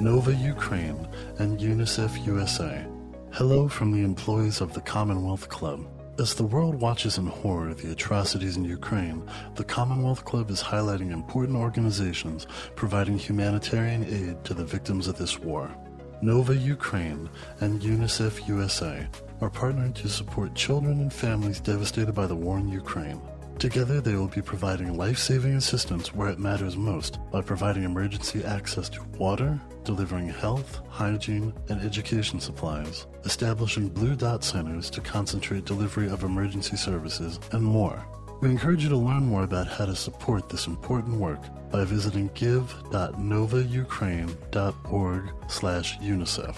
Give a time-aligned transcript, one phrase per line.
[0.00, 2.86] Nova Ukraine, and UNICEF USA.
[3.32, 5.86] Hello from the employees of the Commonwealth Club.
[6.18, 11.12] As the world watches in horror the atrocities in Ukraine, the Commonwealth Club is highlighting
[11.12, 15.74] important organizations providing humanitarian aid to the victims of this war.
[16.20, 19.08] Nova Ukraine and UNICEF USA
[19.40, 23.20] are partnering to support children and families devastated by the war in Ukraine.
[23.58, 28.44] Together, they will be providing life saving assistance where it matters most by providing emergency
[28.44, 35.64] access to water, delivering health, hygiene, and education supplies, establishing Blue Dot centers to concentrate
[35.64, 38.04] delivery of emergency services, and more.
[38.42, 42.28] We encourage you to learn more about how to support this important work by visiting
[42.34, 46.56] give.novaukraine.org slash UNICEF.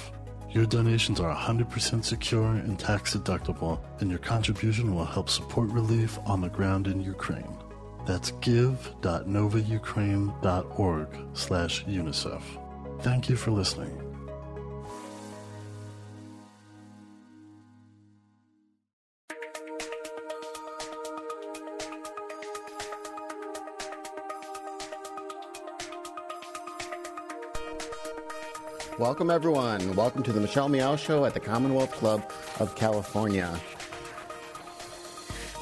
[0.51, 6.19] Your donations are 100% secure and tax deductible, and your contribution will help support relief
[6.25, 7.55] on the ground in Ukraine.
[8.07, 12.43] That's give.novaukraine.org slash UNICEF.
[13.03, 14.08] Thank you for listening.
[28.99, 29.95] Welcome, everyone.
[29.95, 33.49] Welcome to the Michelle Meow Show at the Commonwealth Club of California.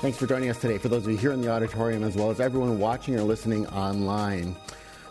[0.01, 2.31] Thanks for joining us today, for those of you here in the auditorium, as well
[2.31, 4.56] as everyone watching or listening online.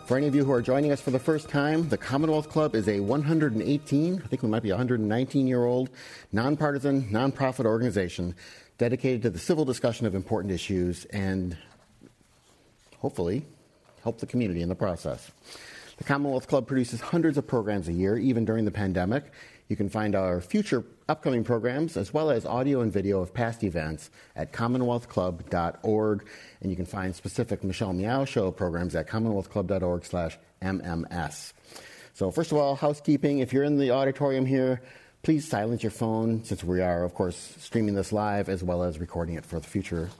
[0.06, 2.74] For any of you who are joining us for the first time, the Commonwealth Club
[2.74, 5.88] is a 118, I think we might be 119 year old,
[6.32, 8.34] nonpartisan, nonprofit organization
[8.76, 11.56] dedicated to the civil discussion of important issues and
[12.98, 13.44] hopefully
[14.02, 15.30] help the community in the process.
[15.96, 19.32] The Commonwealth Club produces hundreds of programs a year, even during the pandemic.
[19.68, 23.64] You can find our future upcoming programs as well as audio and video of past
[23.64, 26.28] events at commonwealthclub.org.
[26.60, 31.52] And you can find specific Michelle Meow Show programs at commonwealthclub.org slash MMS.
[32.12, 33.40] So, first of all, housekeeping.
[33.40, 34.82] If you're in the auditorium here,
[35.22, 38.98] please silence your phone since we are, of course, streaming this live as well as
[38.98, 40.10] recording it for the future.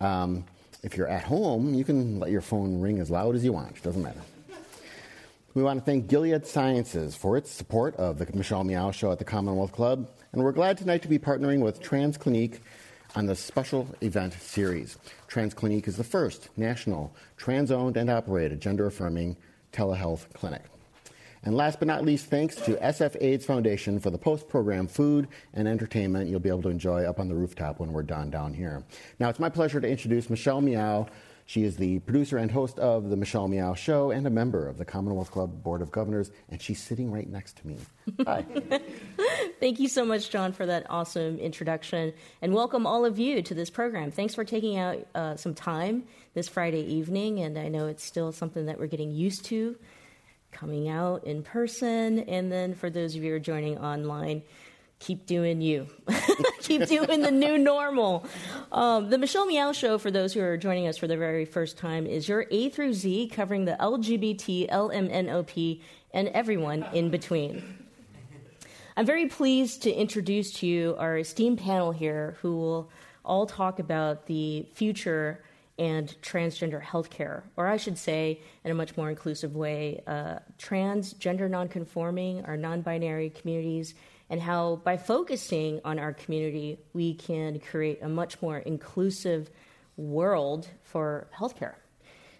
[0.00, 0.44] Um,
[0.82, 3.76] if you're at home, you can let your phone ring as loud as you want.
[3.76, 4.20] It doesn't matter.
[5.52, 9.18] We want to thank Gilead Sciences for its support of the Michelle Meow Show at
[9.18, 12.60] the Commonwealth Club, and we're glad tonight to be partnering with TransClinique
[13.16, 14.96] on the special event series.
[15.28, 19.36] TransClinique is the first national trans owned and operated gender affirming
[19.72, 20.62] telehealth clinic.
[21.42, 25.26] And last but not least, thanks to SF AIDS Foundation for the post program food
[25.54, 28.54] and entertainment you'll be able to enjoy up on the rooftop when we're done down
[28.54, 28.84] here.
[29.18, 31.08] Now, it's my pleasure to introduce Michelle Meow
[31.50, 34.78] she is the producer and host of The Michelle Meow Show and a member of
[34.78, 37.76] the Commonwealth Club Board of Governors, and she's sitting right next to me.
[38.24, 38.46] Hi.
[39.58, 43.52] Thank you so much, John, for that awesome introduction, and welcome all of you to
[43.52, 44.12] this program.
[44.12, 48.30] Thanks for taking out uh, some time this Friday evening, and I know it's still
[48.30, 49.74] something that we're getting used to
[50.52, 54.42] coming out in person, and then for those of you who are joining online,
[55.00, 55.88] keep doing you.
[56.60, 58.24] keep doing the new normal.
[58.70, 61.76] Um, the Michelle Meow Show, for those who are joining us for the very first
[61.76, 65.80] time, is your A through Z covering the LGBT, LMNOP,
[66.12, 67.86] and everyone in between.
[68.96, 72.90] I'm very pleased to introduce to you our esteemed panel here who will
[73.24, 75.42] all talk about the future
[75.78, 81.14] and transgender healthcare, or I should say, in a much more inclusive way, uh, trans,
[81.14, 83.94] gender nonconforming, or non binary communities
[84.30, 89.50] and how by focusing on our community, we can create a much more inclusive
[89.96, 91.74] world for healthcare.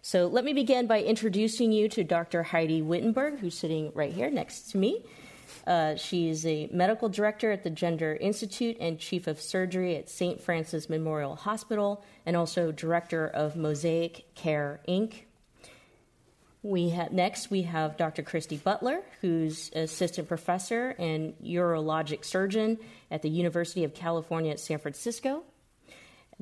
[0.01, 2.43] So let me begin by introducing you to Dr.
[2.43, 5.05] Heidi Wittenberg, who's sitting right here next to me.
[5.67, 10.09] Uh, she is a medical director at the Gender Institute and chief of surgery at
[10.09, 10.41] St.
[10.41, 15.25] Francis Memorial Hospital, and also director of Mosaic Care Inc.,
[16.63, 18.23] we have, next, we have Dr.
[18.23, 22.79] Christy Butler, who's assistant professor and urologic surgeon
[23.11, 25.43] at the University of California at San Francisco.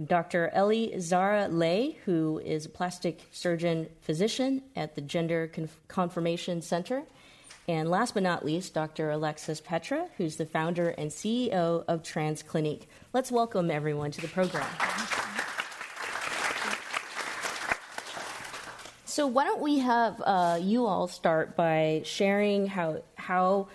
[0.02, 0.50] Dr.
[0.52, 7.02] Ellie Zara Ley, who is a plastic surgeon physician at the Gender Conf- Confirmation Center.
[7.66, 9.10] And last but not least, Dr.
[9.10, 12.86] Alexis Petra, who's the founder and CEO of TransClinique.
[13.12, 14.66] Let's welcome everyone to the program.
[19.18, 23.66] So why don't we have uh, you all start by sharing how how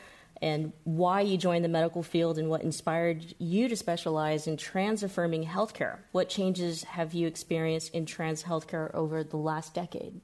[0.41, 5.03] and why you joined the medical field and what inspired you to specialize in trans
[5.03, 5.97] affirming healthcare.
[6.13, 10.21] What changes have you experienced in trans healthcare over the last decade?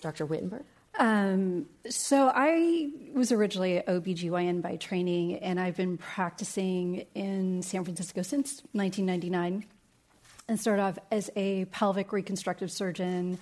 [0.00, 0.24] Dr.
[0.24, 0.64] Wittenberg?
[0.98, 8.22] Um, so I was originally OBGYN by training, and I've been practicing in San Francisco
[8.22, 9.66] since 1999
[10.48, 13.38] and started off as a pelvic reconstructive surgeon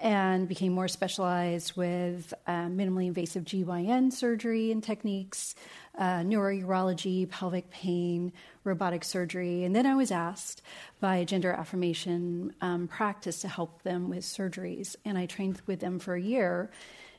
[0.00, 5.54] and became more specialized with uh, minimally invasive GYN surgery and techniques,
[5.98, 8.32] uh, neurourology, pelvic pain,
[8.64, 9.64] robotic surgery.
[9.64, 10.62] And then I was asked
[11.00, 14.96] by a gender affirmation um, practice to help them with surgeries.
[15.04, 16.70] And I trained with them for a year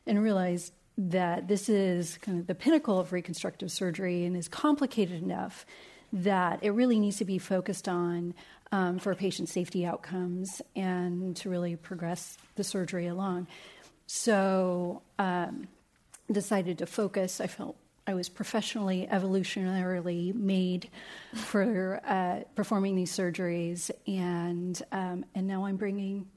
[0.08, 5.22] and realized that this is kind of the pinnacle of reconstructive surgery and is complicated
[5.22, 5.66] enough
[6.14, 8.34] that it really needs to be focused on
[8.72, 13.48] um, for patient safety outcomes and to really progress the surgery along.
[14.08, 15.68] So, um,
[16.32, 17.42] decided to focus.
[17.42, 17.76] I felt
[18.08, 20.90] I was professionally, evolutionarily made
[21.34, 26.28] for uh, performing these surgeries, and um, and now I'm bringing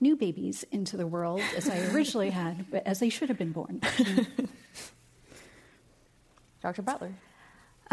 [0.00, 3.52] new babies into the world as I originally had, but as they should have been
[3.52, 3.80] born.
[6.62, 6.82] Dr.
[6.82, 7.12] Butler.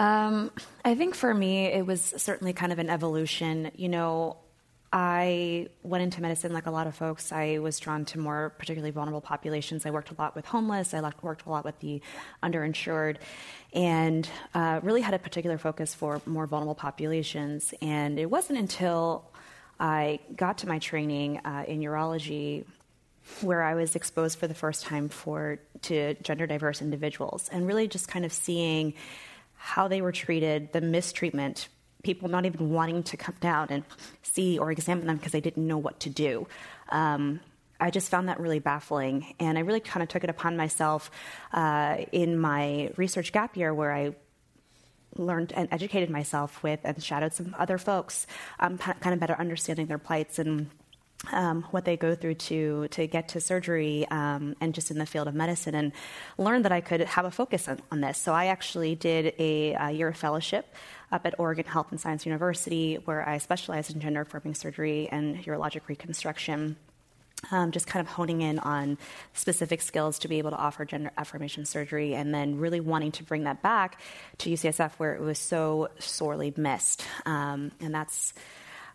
[0.01, 0.49] Um,
[0.83, 3.69] I think for me, it was certainly kind of an evolution.
[3.75, 4.37] You know,
[4.91, 7.31] I went into medicine like a lot of folks.
[7.31, 9.85] I was drawn to more particularly vulnerable populations.
[9.85, 12.01] I worked a lot with homeless, I worked a lot with the
[12.41, 13.17] underinsured,
[13.73, 17.71] and uh, really had a particular focus for more vulnerable populations.
[17.79, 19.29] And it wasn't until
[19.79, 22.65] I got to my training uh, in urology
[23.41, 27.87] where I was exposed for the first time for to gender diverse individuals and really
[27.87, 28.95] just kind of seeing
[29.61, 31.69] how they were treated, the mistreatment,
[32.01, 33.83] people not even wanting to come down and
[34.23, 36.47] see or examine them because they didn't know what to do.
[36.89, 37.39] Um,
[37.79, 41.11] I just found that really baffling, and I really kind of took it upon myself
[41.53, 44.15] uh, in my research gap year where I
[45.15, 48.25] learned and educated myself with and shadowed some other folks,
[48.59, 50.69] um, kind of better understanding their plights and
[51.31, 55.05] um, what they go through to to get to surgery um, and just in the
[55.05, 55.91] field of medicine and
[56.37, 58.17] learned that I could have a focus on, on this.
[58.17, 60.73] So I actually did a, a, year of fellowship
[61.11, 65.43] up at Oregon Health and Science University where I specialized in gender affirming surgery and
[65.43, 66.75] urologic reconstruction.
[67.49, 68.99] Um, just kind of honing in on
[69.33, 73.23] specific skills to be able to offer gender affirmation surgery, and then really wanting to
[73.23, 73.99] bring that back
[74.39, 77.03] to UCSF where it was so sorely missed.
[77.25, 78.35] Um, and that's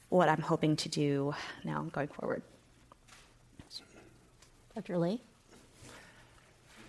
[0.08, 2.42] what I'm hoping to do now going forward.
[4.74, 4.98] Dr.
[4.98, 5.22] Lee?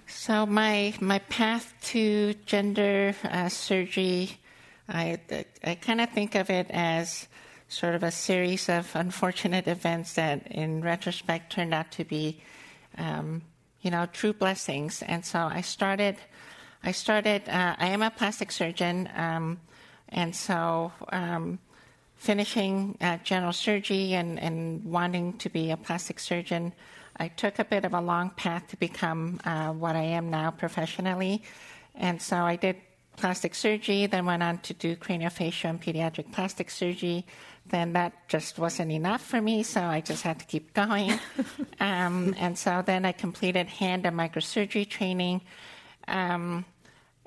[0.07, 4.37] So my my path to gender uh, surgery,
[4.89, 5.19] I
[5.63, 7.27] I kind of think of it as
[7.69, 12.41] sort of a series of unfortunate events that, in retrospect, turned out to be,
[12.97, 13.41] um,
[13.81, 15.01] you know, true blessings.
[15.01, 16.17] And so I started.
[16.83, 17.47] I started.
[17.49, 19.59] Uh, I am a plastic surgeon, um,
[20.09, 21.59] and so um,
[22.17, 26.73] finishing uh, general surgery and, and wanting to be a plastic surgeon,
[27.17, 30.51] I took a bit of a long path to become uh, what I am now
[30.51, 31.43] professionally.
[31.95, 32.77] And so I did
[33.17, 37.25] plastic surgery, then went on to do craniofacial and pediatric plastic surgery.
[37.65, 41.11] Then that just wasn't enough for me, so I just had to keep going.
[41.79, 45.41] um, and so then I completed hand and microsurgery training.
[46.07, 46.63] Um,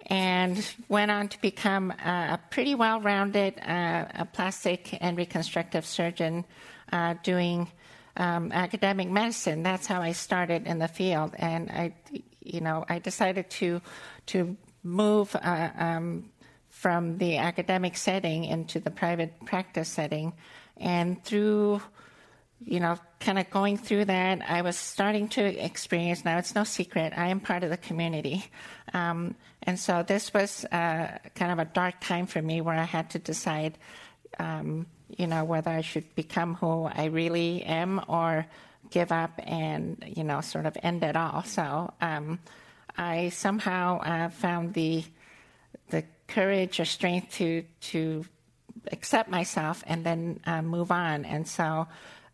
[0.06, 6.44] and went on to become a pretty well rounded uh, plastic and reconstructive surgeon
[6.92, 7.68] uh, doing
[8.16, 9.62] um, academic medicine.
[9.62, 11.34] That's how I started in the field.
[11.38, 11.94] And I,
[12.42, 13.80] you know, I decided to,
[14.26, 16.30] to move uh, um,
[16.68, 20.32] from the academic setting into the private practice setting.
[20.76, 21.82] And through
[22.64, 26.24] you know, kind of going through that, I was starting to experience.
[26.24, 28.44] Now it's no secret, I am part of the community,
[28.92, 32.84] um, and so this was uh, kind of a dark time for me where I
[32.84, 33.76] had to decide,
[34.38, 34.86] um,
[35.16, 38.46] you know, whether I should become who I really am or
[38.90, 41.42] give up and you know, sort of end it all.
[41.44, 42.38] So um,
[42.96, 45.04] I somehow uh, found the
[45.90, 48.24] the courage or strength to to
[48.92, 51.86] accept myself and then uh, move on, and so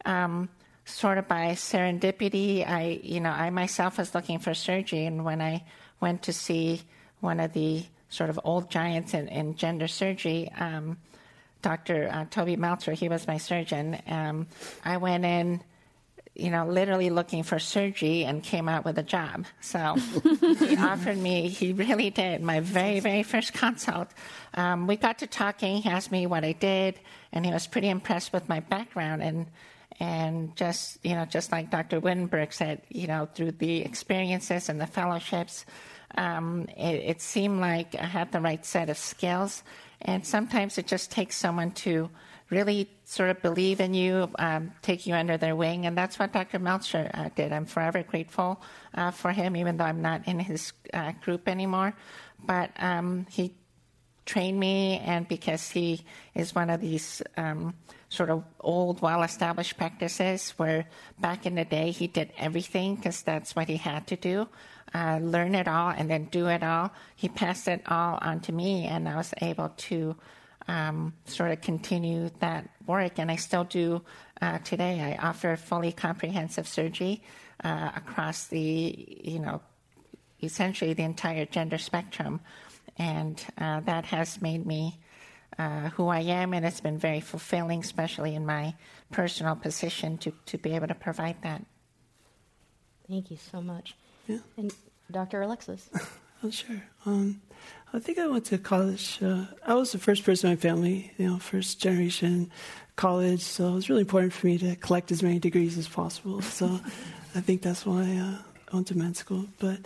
[0.07, 0.49] um,
[0.87, 5.43] sort of by serendipity, I, you know, I myself was looking for surgery, and when
[5.43, 5.65] I
[6.01, 6.83] went to see
[7.21, 10.97] one of the sort of old giants in, in gender surgery, um,
[11.61, 12.09] Dr.
[12.13, 14.01] Uh, Toby Meltzer, he was my surgeon.
[14.07, 14.47] Um,
[14.85, 15.61] I went in,
[16.37, 19.47] you know, literally looking for surgery and came out with a job.
[19.61, 19.97] So
[20.61, 24.09] he offered me, he really did, my very, very first consult.
[24.55, 27.01] Um, we got to talking, he asked me what I did,
[27.33, 29.23] and he was pretty impressed with my background.
[29.23, 29.47] And
[29.99, 34.81] and just you know just like dr wittenberg said you know through the experiences and
[34.81, 35.65] the fellowships
[36.17, 39.63] um, it, it, seemed like i had the right set of skills.
[40.03, 42.11] And sometimes it just takes someone to
[42.51, 45.87] really sort of believe in you um, take you under their wing.
[45.87, 47.53] And that's what dr Meltzer uh, did.
[47.53, 48.63] I'm forever grateful
[48.95, 51.95] uh, for him even though i'm not in his uh, group anymore.
[52.45, 53.55] But um, he
[54.27, 57.75] trained me, and because he is one of these um,
[58.09, 60.87] sort of old, well established practices where
[61.19, 64.49] back in the day he did everything because that's what he had to do.
[64.95, 66.93] Uh, learn it all and then do it all.
[67.17, 70.17] He passed it all on to me, and I was able to
[70.69, 73.19] um, sort of continue that work.
[73.19, 74.03] And I still do
[74.41, 75.01] uh, today.
[75.01, 77.23] I offer fully comprehensive surgery
[77.65, 79.61] uh, across the, you know,
[80.43, 82.41] essentially the entire gender spectrum.
[82.99, 85.01] And uh, that has made me
[85.59, 88.75] uh, who I am, and it's been very fulfilling, especially in my
[89.11, 91.65] personal position, to, to be able to provide that.
[93.09, 93.95] Thank you so much.
[94.27, 94.39] Yeah.
[94.57, 94.75] And
[95.11, 95.43] Dr.
[95.43, 95.89] Alexis.
[96.45, 96.83] oh, sure.
[97.05, 97.41] Um,
[97.93, 99.19] I think I went to college.
[99.23, 102.51] Uh, I was the first person in my family, you know, first generation
[102.97, 103.41] college.
[103.41, 106.43] So it was really important for me to collect as many degrees as possible.
[106.43, 106.81] So
[107.35, 108.39] I think that's why uh,
[108.73, 109.47] I went to med school.
[109.59, 109.79] But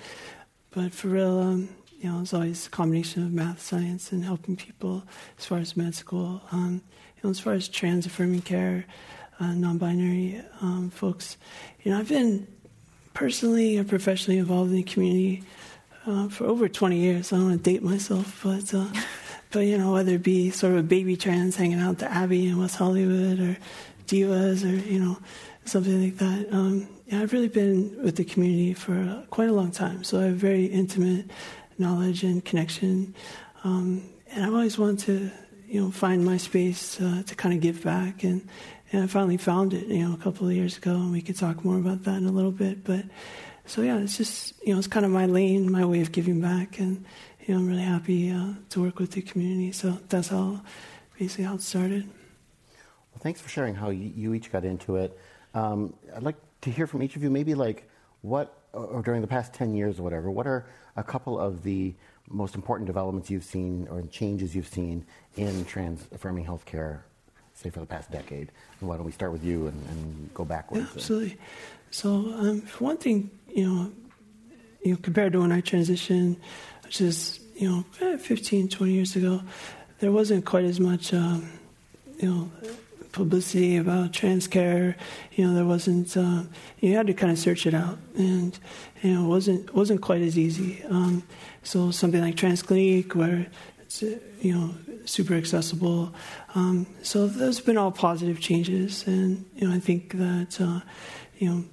[0.70, 1.68] but for real, um,
[2.00, 5.04] you know, it's always a combination of math, science, and helping people
[5.38, 6.40] as far as med school.
[6.50, 6.82] Um,
[7.16, 8.86] you know, as far as trans affirming care,
[9.38, 11.36] uh, non-binary um, folks,
[11.82, 12.46] you know, I've been
[13.12, 15.42] personally or professionally involved in the community
[16.06, 17.32] uh, for over 20 years.
[17.32, 18.86] I don't want to date myself, but uh,
[19.50, 22.12] but you know, whether it be sort of a baby trans hanging out at the
[22.12, 23.58] Abbey in West Hollywood or
[24.06, 25.18] divas or you know
[25.66, 26.48] something like that.
[26.50, 30.20] Um, yeah, I've really been with the community for uh, quite a long time, so
[30.20, 31.26] I have very intimate
[31.80, 33.14] knowledge and connection.
[33.64, 35.30] Um, and I've always wanted to,
[35.66, 38.46] you know, find my space uh, to kind of give back, and
[38.92, 41.36] and I finally found it, you know, a couple of years ago, and we could
[41.36, 42.84] talk more about that in a little bit.
[42.84, 43.04] But
[43.66, 46.40] so yeah, it's just you know, it's kind of my lane, my way of giving
[46.40, 47.04] back, and
[47.46, 49.72] you know, I'm really happy uh, to work with the community.
[49.72, 50.60] So that's how
[51.18, 52.06] basically how it started.
[52.06, 55.18] Well, thanks for sharing how you, you each got into it.
[55.54, 57.88] Um, I'd like to hear from each of you, maybe like
[58.22, 60.66] what, or during the past 10 years or whatever, what are
[60.96, 61.94] a couple of the
[62.28, 65.04] most important developments you've seen or changes you've seen
[65.36, 67.00] in trans affirming healthcare,
[67.54, 68.50] say for the past decade?
[68.80, 70.84] And why don't we start with you and, and go backwards?
[70.84, 71.38] Yeah, absolutely.
[71.90, 73.92] So, um, for one thing, you know,
[74.82, 76.36] you know, compared to when I transitioned,
[76.84, 79.42] which is you know eh, 15, 20 years ago,
[79.98, 81.50] there wasn't quite as much, um,
[82.18, 82.50] you know
[83.12, 84.96] publicity about trans care.
[85.32, 86.16] You know, there wasn't.
[86.16, 86.44] Uh,
[86.80, 88.58] you had to kind of search it out, and
[89.02, 90.82] you know, it wasn't wasn't quite as easy.
[90.84, 91.22] Um,
[91.62, 93.46] so something like Trans Clinique, where
[93.80, 94.74] it's uh, you know
[95.04, 96.14] super accessible.
[96.54, 100.80] Um, so those have been all positive changes, and you know, I think that uh,
[101.38, 101.64] you know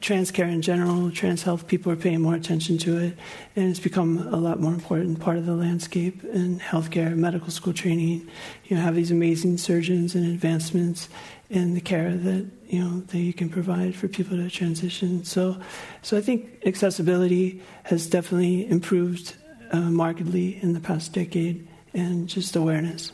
[0.00, 3.16] trans care in general, trans health, people are paying more attention to it,
[3.56, 7.72] and it's become a lot more important part of the landscape in healthcare, medical school
[7.72, 8.28] training.
[8.64, 11.08] You know, have these amazing surgeons and advancements
[11.50, 15.24] in the care that you know that you can provide for people to transition.
[15.24, 15.60] So,
[16.02, 19.34] so I think accessibility has definitely improved
[19.72, 23.12] uh, markedly in the past decade, and just awareness.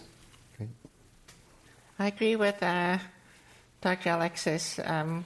[1.99, 2.99] I agree with uh,
[3.81, 4.11] Dr.
[4.11, 4.81] Alexis.
[4.83, 5.25] Um,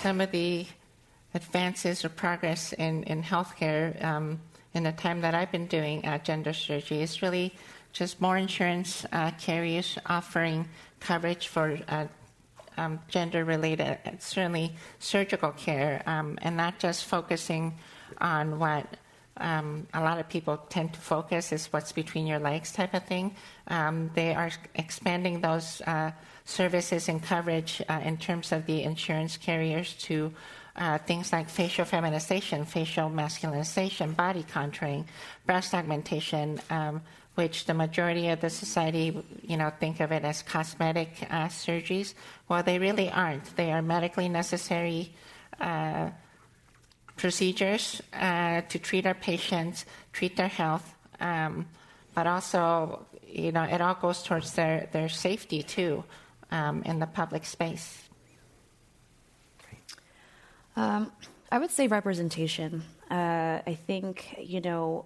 [0.00, 0.66] some of the
[1.34, 4.40] advances or progress in, in healthcare um,
[4.72, 7.54] in the time that I've been doing uh, gender surgery is really
[7.92, 10.68] just more insurance uh, carriers offering
[11.00, 12.06] coverage for uh,
[12.76, 17.74] um, gender related, certainly surgical care, um, and not just focusing
[18.20, 18.86] on what
[19.36, 23.04] um, a lot of people tend to focus is what's between your legs type of
[23.04, 23.34] thing.
[23.68, 26.12] Um, they are expanding those uh,
[26.44, 30.32] services and coverage uh, in terms of the insurance carriers to
[30.76, 35.04] uh, things like facial feminization, facial masculinization, body contouring,
[35.46, 37.00] breast augmentation, um,
[37.36, 42.14] which the majority of the society, you know, think of it as cosmetic uh, surgeries.
[42.48, 43.56] Well, they really aren't.
[43.56, 45.12] They are medically necessary
[45.60, 46.10] uh,
[47.16, 51.66] procedures uh, to treat our patients, treat their health, um,
[52.14, 56.04] but also, you know, it all goes towards their, their safety too
[56.50, 58.02] um, in the public space.
[60.76, 61.12] Um,
[61.50, 62.82] I would say representation.
[63.10, 65.04] Uh, I think, you know,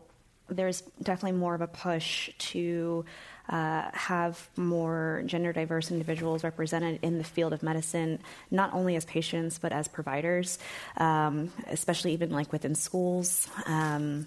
[0.49, 3.05] there's definitely more of a push to
[3.51, 8.19] uh, have more gender diverse individuals represented in the field of medicine,
[8.51, 10.59] not only as patients but as providers,
[10.97, 13.49] um, especially even like within schools.
[13.67, 14.27] Um,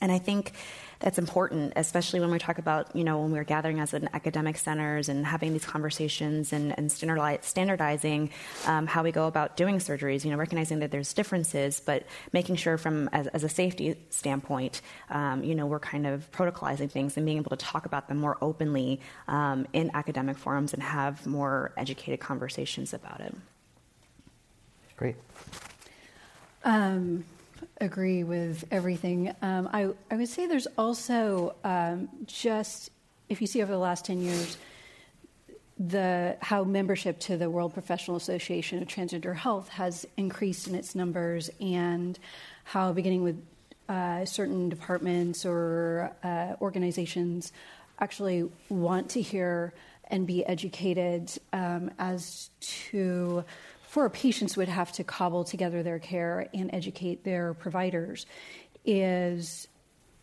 [0.00, 0.52] and I think
[1.00, 4.56] that's important, especially when we talk about, you know, when we're gathering as an academic
[4.56, 8.30] centers and having these conversations and, and standardizing
[8.66, 12.56] um, how we go about doing surgeries, you know, recognizing that there's differences, but making
[12.56, 17.16] sure from, as, as a safety standpoint, um, you know, we're kind of protocolizing things
[17.16, 21.24] and being able to talk about them more openly um, in academic forums and have
[21.26, 23.34] more educated conversations about it.
[24.96, 25.14] Great.
[26.64, 27.24] Um,
[27.80, 29.34] agree with everything.
[29.42, 32.90] Um, I, I would say there's also um, just,
[33.28, 34.58] if you see over the last 10 years,
[35.78, 40.94] the how membership to the World Professional Association of Transgender Health has increased in its
[40.94, 42.18] numbers, and
[42.64, 43.40] how beginning with
[43.88, 47.52] uh, certain departments or uh, organizations
[48.00, 49.72] actually want to hear
[50.10, 53.44] and be educated um, as to
[53.88, 58.26] for patients would have to cobble together their care and educate their providers
[58.84, 59.66] is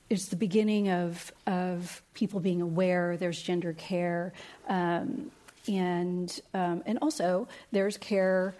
[0.09, 4.33] is the beginning of of people being aware there's gender care
[4.69, 5.31] um,
[5.67, 8.55] and um, and also there's care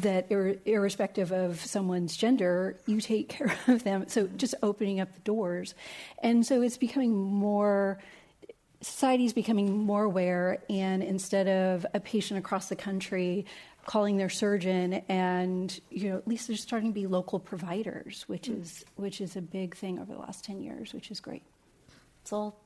[0.00, 4.08] that ir- irrespective of someone's gender, you take care of them.
[4.08, 5.74] So just opening up the doors,
[6.22, 7.98] and so it's becoming more.
[8.80, 13.44] Society is becoming more aware, and instead of a patient across the country
[13.86, 18.48] calling their surgeon, and you know, at least there's starting to be local providers, which
[18.48, 18.60] mm.
[18.60, 21.42] is which is a big thing over the last ten years, which is great.
[22.22, 22.60] It's all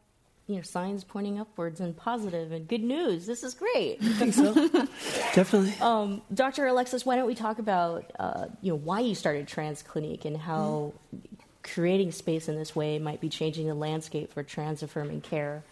[0.47, 3.27] you know signs pointing upwards and positive and good news.
[3.27, 3.99] This is great.
[4.03, 4.53] I think so.
[5.35, 5.75] Definitely.
[5.81, 6.67] Um, Dr.
[6.67, 10.37] Alexis, why don't we talk about uh, you know why you started Trans Clinique and
[10.37, 11.21] how mm.
[11.63, 15.63] creating space in this way might be changing the landscape for trans affirming care,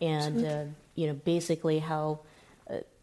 [0.00, 2.20] and uh, you know basically how.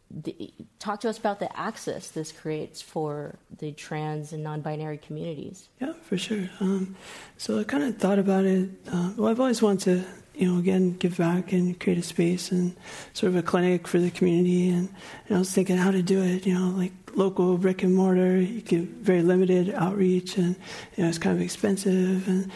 [0.10, 5.68] The, talk to us about the access this creates for the trans and non-binary communities.
[5.82, 6.50] Yeah, for sure.
[6.62, 6.96] Um,
[7.38, 8.70] so I kind of thought about it.
[8.92, 12.52] Uh, well, I've always wanted to you know, again, give back and create a space
[12.52, 12.76] and
[13.14, 14.70] sort of a clinic for the community.
[14.70, 14.88] And,
[15.28, 18.40] and I was thinking how to do it, you know, like local brick and mortar,
[18.40, 20.56] you get very limited outreach and,
[20.96, 22.28] you know, it's kind of expensive.
[22.28, 22.52] And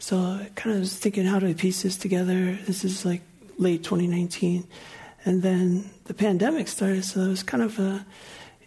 [0.00, 2.58] so I kind of was thinking how to piece this together.
[2.66, 3.22] This is like
[3.58, 4.66] late 2019.
[5.24, 8.04] And then the pandemic started, so it was kind of a,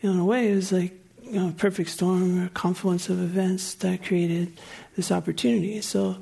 [0.01, 0.93] you know, in a way, it was like,
[1.23, 4.53] you know, a perfect storm or a confluence of events that created
[4.95, 5.81] this opportunity.
[5.81, 6.17] So,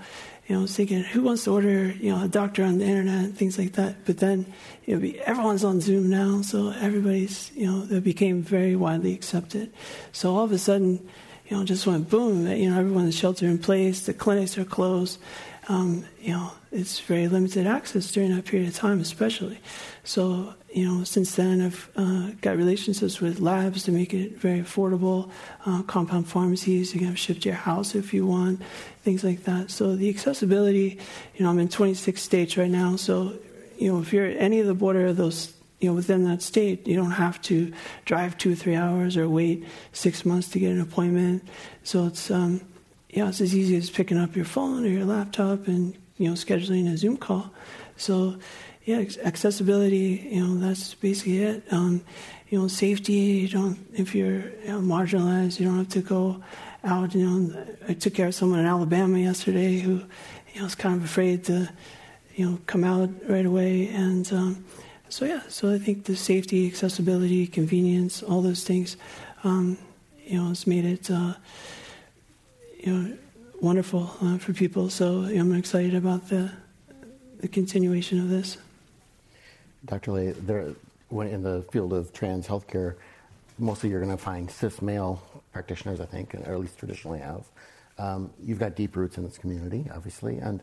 [0.48, 2.86] you know, I was thinking, who wants to order, you know, a doctor on the
[2.86, 4.06] internet and things like that.
[4.06, 4.46] But then,
[4.86, 9.72] you know, everyone's on Zoom now, so everybody's, you know, it became very widely accepted.
[10.12, 11.08] So all of a sudden,
[11.48, 12.48] you know, just went boom.
[12.48, 15.20] You know, everyone's shelter in place, the clinics are closed.
[15.68, 19.60] Um, you know, it's very limited access during that period of time, especially.
[20.04, 24.62] So you know, since then I've uh, got relationships with labs to make it very
[24.62, 25.30] affordable.
[25.66, 28.62] Uh, compound pharmacies, you can have shipped to your house if you want,
[29.04, 29.70] things like that.
[29.70, 30.98] So the accessibility,
[31.36, 32.96] you know, I'm in 26 states right now.
[32.96, 33.34] So,
[33.78, 36.42] you know, if you're at any of the border of those, you know, within that
[36.42, 37.74] state, you don't have to
[38.06, 41.46] drive two or three hours or wait six months to get an appointment.
[41.84, 42.62] So it's, um,
[43.10, 46.36] yeah, it's as easy as picking up your phone or your laptop and, you know,
[46.36, 47.52] scheduling a Zoom call.
[47.98, 48.36] So,
[48.86, 50.30] yeah, accessibility.
[50.32, 51.64] You know, that's basically it.
[51.72, 52.04] Um,
[52.50, 53.14] you know, safety.
[53.14, 56.42] You don't if you're you know, marginalized, you don't have to go
[56.84, 57.16] out.
[57.16, 60.04] You know, I took care of someone in Alabama yesterday who,
[60.54, 61.70] you know, was kind of afraid to,
[62.36, 63.88] you know, come out right away.
[63.88, 64.66] And um,
[65.10, 68.98] so yeah, so I think the safety, accessibility, convenience, all those things,
[69.44, 69.78] um,
[70.26, 71.34] you know, has made it, uh,
[72.80, 73.18] you know,
[73.62, 74.90] wonderful uh, for people.
[74.90, 76.52] So I'm excited about the
[77.42, 78.58] the continuation of this.
[79.86, 80.12] Dr.
[80.12, 80.74] Ley, there,
[81.10, 82.96] when in the field of trans healthcare,
[83.58, 85.22] mostly you're going to find cis male
[85.52, 87.46] practitioners, I think, or at least traditionally have.
[87.98, 90.62] Um, you've got deep roots in this community, obviously, and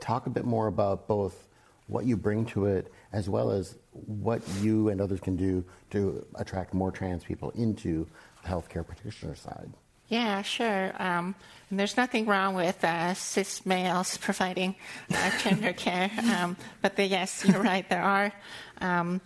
[0.00, 1.46] talk a bit more about both
[1.86, 6.26] what you bring to it as well as what you and others can do to
[6.34, 8.06] attract more trans people into
[8.42, 9.70] the healthcare practitioner side.
[10.08, 10.92] Yeah, sure.
[11.02, 11.34] Um,
[11.70, 14.76] there's nothing wrong with uh, cis males providing
[15.12, 17.88] uh, gender care, um, but the, yes, you're right.
[17.88, 18.32] There are
[18.80, 19.20] um,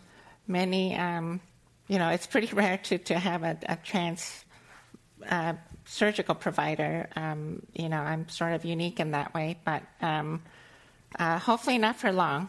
[0.47, 0.97] many.
[0.97, 1.41] Um,
[1.87, 4.45] you know, it's pretty rare to to have a, a trans
[5.29, 7.09] uh, surgical provider.
[7.15, 10.41] Um, you know, I'm sort of unique in that way, but um,
[11.19, 12.49] uh, hopefully not for long.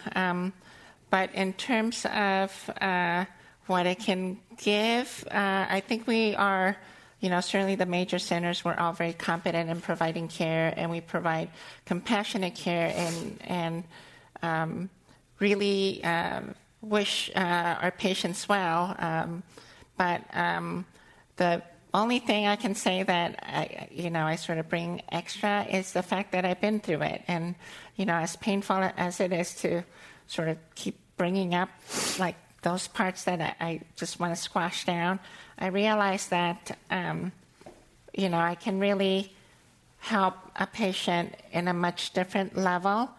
[1.10, 3.26] but in terms of uh,
[3.66, 6.78] what it can give, uh, I think we are
[7.22, 11.02] you know, certainly the major centers were all very competent in providing care, and we
[11.02, 11.50] provide
[11.86, 13.84] compassionate care and and
[14.42, 14.90] um,
[15.40, 18.96] really um, wish uh, our patients well.
[18.98, 19.44] Um,
[19.98, 20.86] but um,
[21.36, 21.62] the
[21.94, 25.94] only thing I can say that I, you know I sort of bring extra is
[25.94, 27.54] the fact that I've been through it, and
[27.96, 29.84] you know, as painful as it is to
[30.26, 31.70] sort of keep bringing up
[32.18, 35.20] like those parts that I, I just want to squash down.
[35.62, 37.32] I realized that, um,
[38.14, 39.32] you know, I can really
[40.00, 43.12] help a patient in a much different level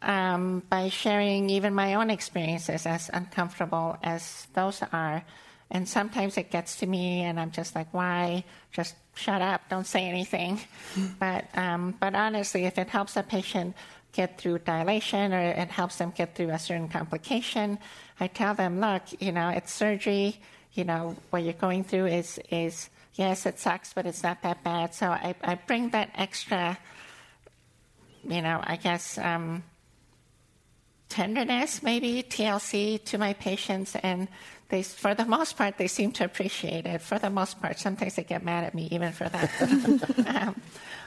[0.00, 5.24] um, by sharing even my own experiences, as uncomfortable as those are.
[5.72, 8.44] And sometimes it gets to me, and I'm just like, why?
[8.70, 10.60] Just shut up, don't say anything.
[11.18, 13.74] but, um, but honestly, if it helps a patient
[14.12, 17.76] get through dilation or it helps them get through a certain complication,
[18.20, 20.40] I tell them, look, you know, it's surgery.
[20.78, 24.62] You know, what you're going through is, is yes, it sucks, but it's not that
[24.62, 24.94] bad.
[24.94, 26.78] So I, I bring that extra,
[28.22, 29.64] you know, I guess, um,
[31.08, 34.28] tenderness, maybe TLC, to my patients, and
[34.68, 37.02] they, for the most part, they seem to appreciate it.
[37.02, 39.50] For the most part, sometimes they get mad at me even for that.
[40.26, 40.60] um,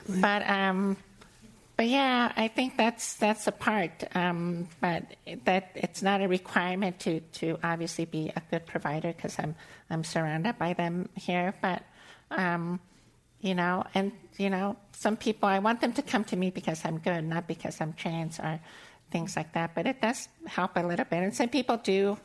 [0.09, 0.97] but um,
[1.81, 4.03] but yeah, I think that's that's a part.
[4.13, 5.01] Um, but
[5.45, 9.55] that it's not a requirement to to obviously be a good provider because I'm
[9.89, 11.55] I'm surrounded by them here.
[11.59, 11.81] But
[12.29, 12.79] um,
[13.39, 16.85] you know, and you know, some people I want them to come to me because
[16.85, 18.59] I'm good, not because I'm trans or
[19.09, 19.73] things like that.
[19.73, 22.15] But it does help a little bit, and some people do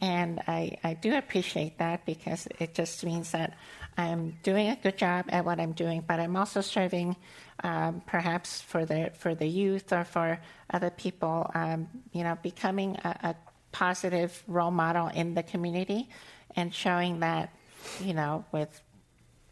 [0.00, 3.54] and I, I do appreciate that because it just means that
[3.96, 7.16] I'm doing a good job at what I'm doing, but I'm also serving
[7.62, 10.40] um, perhaps for the, for the youth or for
[10.72, 13.36] other people, um, you know, becoming a, a
[13.72, 16.08] positive role model in the community
[16.56, 17.52] and showing that,
[18.00, 18.80] you know, with,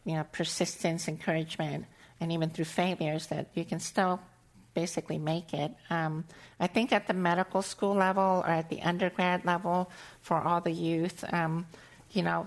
[0.04, 1.84] you know, persistence, encouragement,
[2.20, 4.20] and even through failures that you can still
[4.78, 5.72] basically make it.
[5.90, 6.24] Um,
[6.60, 10.70] I think at the medical school level or at the undergrad level for all the
[10.70, 11.66] youth, um,
[12.12, 12.46] you know,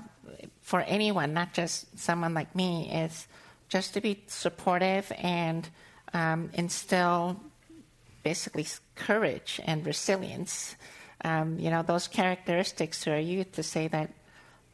[0.62, 3.28] for anyone, not just someone like me, is
[3.68, 5.68] just to be supportive and
[6.14, 7.42] um, instill
[8.24, 8.66] basically
[8.96, 10.76] courage and resilience.
[11.26, 14.10] Um, you know, those characteristics to our youth to say that,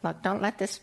[0.04, 0.80] look, don't let this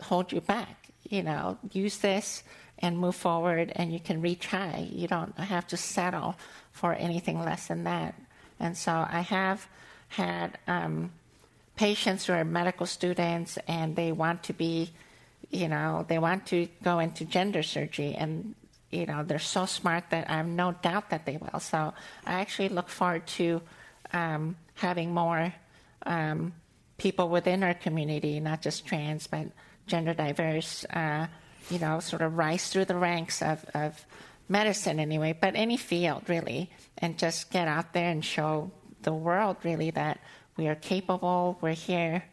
[0.00, 0.88] hold you back.
[1.08, 2.42] You know, use this
[2.82, 4.92] and move forward and you can retry.
[4.92, 6.36] You don't have to settle
[6.72, 8.14] for anything less than that.
[8.58, 9.66] And so I have
[10.08, 11.12] had um,
[11.76, 14.90] patients who are medical students and they want to be,
[15.50, 18.54] you know, they want to go into gender surgery and,
[18.90, 21.60] you know, they're so smart that I have no doubt that they will.
[21.60, 21.94] So
[22.26, 23.62] I actually look forward to
[24.12, 25.54] um, having more
[26.04, 26.52] um,
[26.98, 29.46] people within our community, not just trans, but
[29.86, 30.84] gender diverse.
[30.84, 31.26] Uh,
[31.70, 34.04] you know, sort of rise through the ranks of, of
[34.48, 38.70] medicine anyway, but any field really, and just get out there and show
[39.02, 40.20] the world really that
[40.56, 42.24] we are capable, we're here,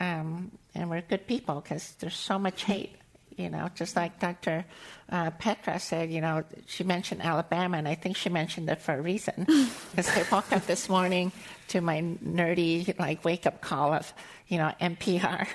[0.00, 2.96] um, and we're good people because there's so much hate.
[3.36, 4.64] You know, just like Dr.
[5.10, 8.94] Uh, Petra said, you know, she mentioned Alabama, and I think she mentioned it for
[8.94, 9.46] a reason.
[9.90, 11.32] Because I woke up this morning
[11.68, 14.10] to my nerdy, like, wake up call of,
[14.48, 15.46] you know, NPR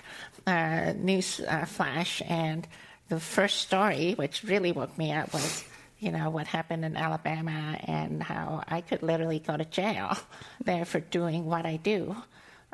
[0.46, 2.68] uh, news uh, flash, and
[3.12, 5.66] the first story, which really woke me up, was
[6.00, 10.18] you know what happened in Alabama and how I could literally go to jail
[10.64, 12.16] there for doing what I do.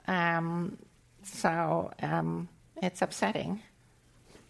[0.08, 0.78] Um,
[1.24, 2.48] so um,
[2.82, 3.62] it's upsetting.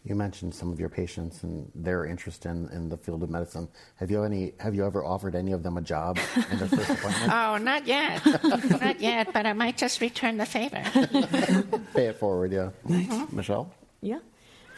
[0.03, 3.69] You mentioned some of your patients and their interest in, in the field of medicine.
[3.95, 4.53] Have you any?
[4.59, 6.19] Have you ever offered any of them a job
[6.51, 7.31] in their first appointment?
[7.33, 9.31] oh, not yet, not yet.
[9.31, 10.83] But I might just return the favor.
[11.93, 12.71] Pay it forward, yeah.
[12.85, 13.35] Mm-hmm.
[13.35, 13.73] Michelle.
[14.01, 14.19] Yeah.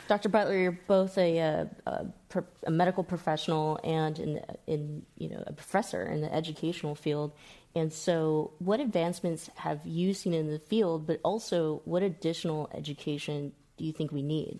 [0.09, 0.27] Dr.
[0.27, 5.43] Butler, you're both a, uh, a, a, a medical professional and in, in, you know,
[5.45, 7.31] a professor in the educational field.
[7.75, 13.51] And so, what advancements have you seen in the field, but also what additional education
[13.77, 14.59] do you think we need?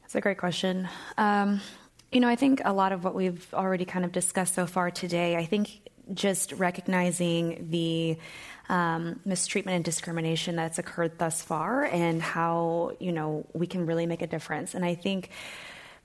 [0.00, 0.88] That's a great question.
[1.18, 1.60] Um,
[2.10, 4.90] you know, I think a lot of what we've already kind of discussed so far
[4.90, 8.16] today, I think just recognizing the
[8.72, 14.06] um, mistreatment and discrimination that's occurred thus far and how, you know, we can really
[14.06, 14.74] make a difference.
[14.74, 15.28] And I think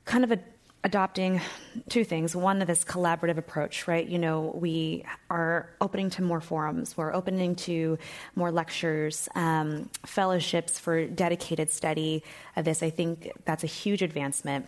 [0.04, 0.40] kind of a,
[0.84, 1.40] adopting
[1.88, 2.36] two things.
[2.36, 4.06] One, this collaborative approach, right?
[4.06, 7.98] You know, we are opening to more forums, we're opening to
[8.36, 12.22] more lectures, um, fellowships for dedicated study
[12.58, 12.84] of this.
[12.84, 14.68] I think that's a huge advancement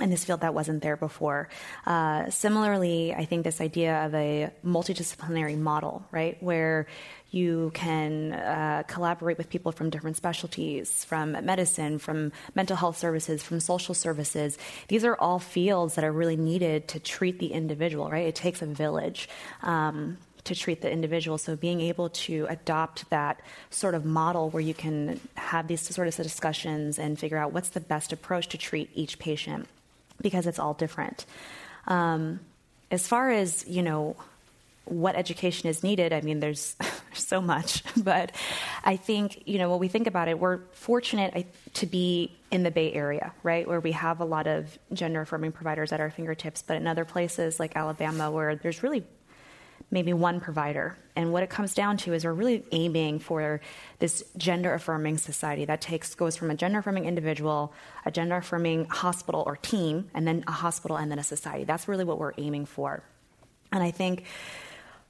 [0.00, 1.48] in this field that wasn't there before.
[1.86, 6.86] Uh, similarly, I think this idea of a multidisciplinary model, right, where
[7.30, 13.42] you can uh, collaborate with people from different specialties, from medicine, from mental health services,
[13.42, 14.58] from social services.
[14.88, 18.26] These are all fields that are really needed to treat the individual, right?
[18.26, 19.28] It takes a village.
[19.62, 21.38] Um, to treat the individual.
[21.38, 26.06] So being able to adopt that sort of model where you can have these sort
[26.06, 29.66] of discussions and figure out what's the best approach to treat each patient
[30.22, 31.26] because it's all different.
[31.88, 32.40] Um,
[32.90, 34.16] as far as, you know,
[34.86, 36.76] what education is needed, I mean, there's
[37.12, 38.32] so much, but
[38.84, 42.70] I think, you know, when we think about it, we're fortunate to be in the
[42.70, 46.62] Bay Area, right, where we have a lot of gender affirming providers at our fingertips,
[46.62, 49.04] but in other places like Alabama, where there's really
[49.90, 50.96] maybe one provider.
[51.14, 53.60] And what it comes down to is we're really aiming for
[53.98, 57.72] this gender affirming society that takes goes from a gender affirming individual,
[58.04, 61.64] a gender affirming hospital or team, and then a hospital and then a society.
[61.64, 63.02] That's really what we're aiming for.
[63.72, 64.24] And I think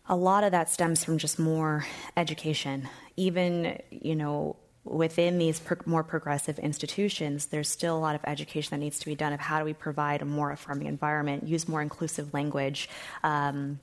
[0.09, 1.85] a lot of that stems from just more
[2.17, 2.89] education.
[3.17, 8.71] Even, you know, within these pro- more progressive institutions, there's still a lot of education
[8.71, 11.69] that needs to be done of how do we provide a more affirming environment, use
[11.69, 12.89] more inclusive language.
[13.25, 13.81] Um,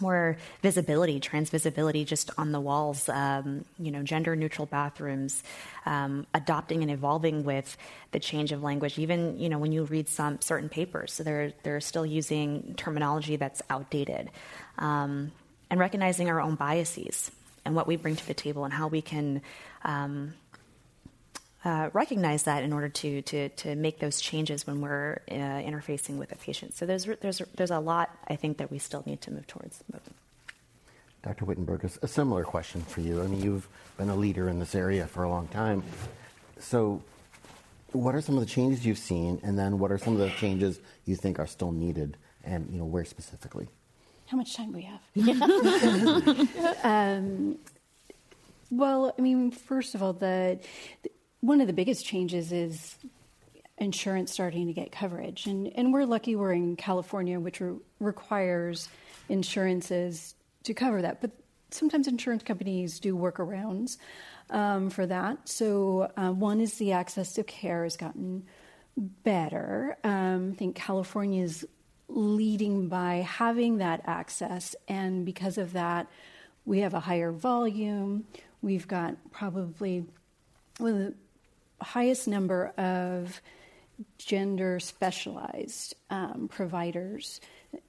[0.00, 5.42] more visibility, trans visibility just on the walls, um, you know, gender neutral bathrooms,
[5.84, 7.76] um, adopting and evolving with
[8.12, 9.00] the change of language.
[9.00, 13.34] Even, you know, when you read some certain papers, so they're, they're still using terminology
[13.34, 14.30] that's outdated.
[14.78, 15.32] Um,
[15.70, 17.30] and recognizing our own biases
[17.64, 19.40] and what we bring to the table and how we can
[19.84, 20.34] um,
[21.64, 26.16] uh, recognize that in order to, to, to make those changes when we're uh, interfacing
[26.16, 26.74] with a patient.
[26.74, 29.82] So there's, there's, there's a lot, I think, that we still need to move towards.
[31.22, 31.44] Dr.
[31.44, 33.22] Wittenberg, a similar question for you.
[33.22, 35.82] I mean, you've been a leader in this area for a long time.
[36.58, 37.02] So,
[37.92, 40.30] what are some of the changes you've seen, and then what are some of the
[40.30, 43.68] changes you think are still needed, and you know where specifically?
[44.30, 45.00] How much time do we have?
[46.84, 47.58] um,
[48.70, 50.60] well, I mean, first of all, the,
[51.02, 52.94] the, one of the biggest changes is
[53.78, 58.88] insurance starting to get coverage, and and we're lucky we're in California, which re- requires
[59.28, 61.32] insurances to cover that, but
[61.72, 63.96] sometimes insurance companies do workarounds
[64.50, 65.48] um, for that.
[65.48, 68.44] So uh, one is the access to care has gotten
[68.96, 69.96] better.
[70.04, 71.66] Um, I think California is
[72.10, 74.74] leading by having that access.
[74.88, 76.08] And because of that,
[76.64, 78.24] we have a higher volume.
[78.62, 80.04] We've got probably
[80.78, 81.14] one of the
[81.84, 83.40] highest number of
[84.18, 87.40] gender specialized um, providers.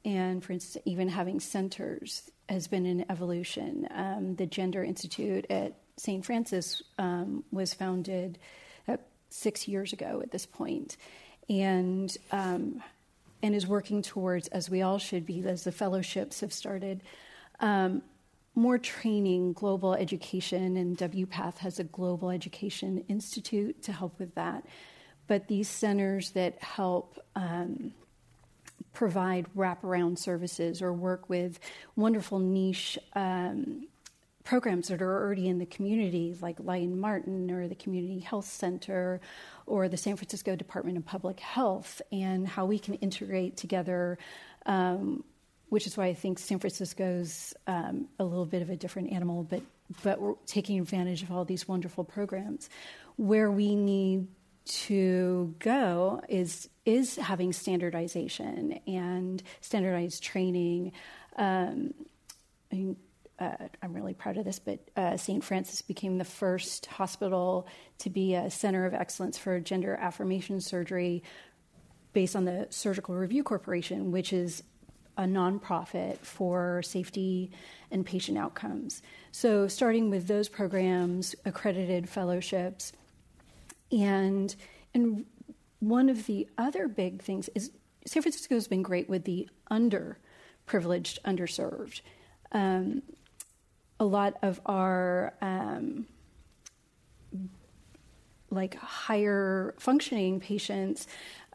[0.05, 3.87] And for instance, even having centers has been an evolution.
[3.91, 6.25] Um, the Gender Institute at St.
[6.25, 8.37] Francis um, was founded
[8.87, 8.97] uh,
[9.29, 10.97] six years ago at this point.
[11.49, 12.83] And um,
[13.43, 17.01] and is working towards, as we all should be, as the fellowships have started,
[17.59, 18.01] um,
[18.55, 24.65] more training, global education, and WPATH has a global education institute to help with that.
[25.27, 27.93] But these centers that help um,
[28.93, 31.59] provide wraparound services or work with
[31.95, 33.87] wonderful niche um,
[34.43, 39.21] programs that are already in the community, like Lyon Martin or the Community Health Center
[39.65, 44.17] or the San Francisco Department of Public Health, and how we can integrate together.
[44.65, 45.23] Um,
[45.69, 49.43] which is why I think San Francisco's um, a little bit of a different animal,
[49.43, 49.61] but
[50.03, 52.69] but we're taking advantage of all these wonderful programs.
[53.15, 54.27] Where we need
[54.65, 60.91] to go is is having standardization and standardized training.
[61.37, 61.93] Um,
[62.71, 62.97] I mean,
[63.41, 65.43] uh, I'm really proud of this, but uh, St.
[65.43, 67.67] Francis became the first hospital
[67.99, 71.23] to be a center of excellence for gender affirmation surgery
[72.13, 74.61] based on the Surgical Review Corporation, which is
[75.17, 77.51] a nonprofit for safety
[77.89, 79.01] and patient outcomes.
[79.31, 82.93] So, starting with those programs, accredited fellowships,
[83.91, 84.55] and
[84.93, 85.25] and
[85.79, 87.71] one of the other big things is
[88.05, 92.01] San Francisco has been great with the underprivileged, underserved.
[92.51, 93.01] Um,
[94.01, 96.07] a lot of our um,
[98.49, 101.07] like higher functioning patients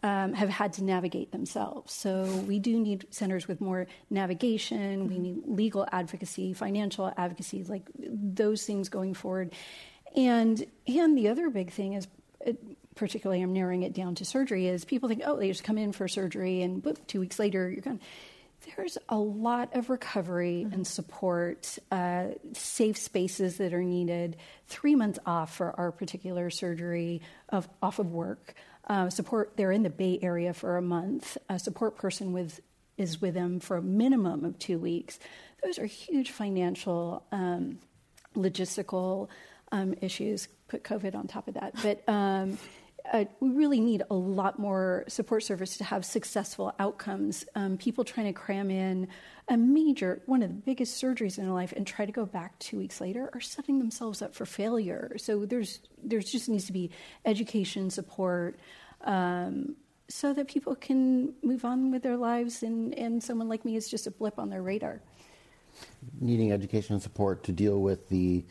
[0.02, 1.92] um, have had to navigate themselves.
[1.92, 5.08] So we do need centers with more navigation.
[5.08, 9.52] We need legal advocacy, financial advocacy, like those things going forward.
[10.14, 12.06] And and the other big thing is.
[12.94, 14.68] particularly, I'm narrowing it down to surgery.
[14.68, 17.68] Is people think, oh, they just come in for surgery, and boop, two weeks later,
[17.68, 18.00] you're gone
[18.74, 20.74] there's a lot of recovery mm-hmm.
[20.74, 27.22] and support, uh, safe spaces that are needed, three months off for our particular surgery
[27.48, 28.54] of off of work.
[28.88, 31.36] Uh, support they're in the Bay Area for a month.
[31.48, 32.60] A support person with
[32.96, 35.18] is with them for a minimum of two weeks.
[35.62, 37.78] Those are huge financial, um,
[38.34, 39.28] logistical
[39.72, 40.48] um, issues.
[40.68, 42.58] Put COVID on top of that, but um,
[43.12, 47.44] uh, we really need a lot more support service to have successful outcomes.
[47.54, 49.08] Um, people trying to cram in
[49.48, 52.58] a major, one of the biggest surgeries in their life, and try to go back
[52.58, 55.16] two weeks later are setting themselves up for failure.
[55.18, 56.90] So there's there's just needs to be
[57.24, 58.58] education support.
[59.02, 59.76] Um,
[60.08, 63.88] so that people can move on with their lives, and, and someone like me is
[63.88, 65.00] just a blip on their radar.
[66.20, 68.44] Needing education and support to deal with the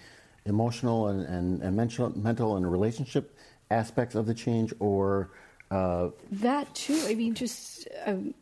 [0.45, 3.34] emotional and, and, and mental, mental and relationship
[3.71, 5.31] aspects of the change or
[5.71, 8.33] uh, that too i mean just um,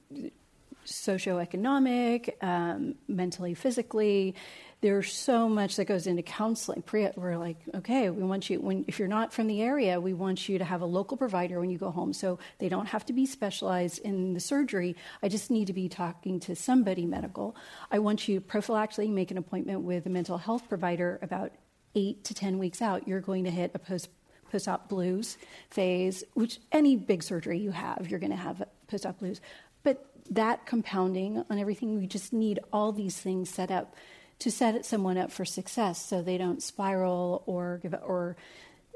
[0.86, 4.36] socioeconomic, um, mentally, physically.
[4.82, 6.84] There's so much that goes into counseling.
[7.16, 10.50] We're like, okay, we want you, when, if you're not from the area, we want
[10.50, 12.12] you to have a local provider when you go home.
[12.12, 14.98] So they don't have to be specialized in the surgery.
[15.22, 17.56] I just need to be talking to somebody medical.
[17.92, 21.54] I want you prophylactically make an appointment with a mental health provider about
[21.96, 23.08] eight to 10 weeks out.
[23.08, 24.10] You're going to hit a post
[24.54, 25.38] post op blues
[25.72, 29.42] phase, which any big surgery you have, you're going to have post op blues.
[29.82, 33.96] But that compounding on everything, we just need all these things set up
[34.40, 38.38] to set someone up for success so they don't spiral or give or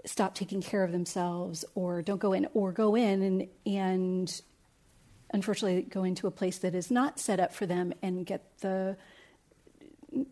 [0.06, 4.42] stop taking care of themselves or don't go in or go in and and
[5.34, 8.96] unfortunately go into a place that is not set up for them and get the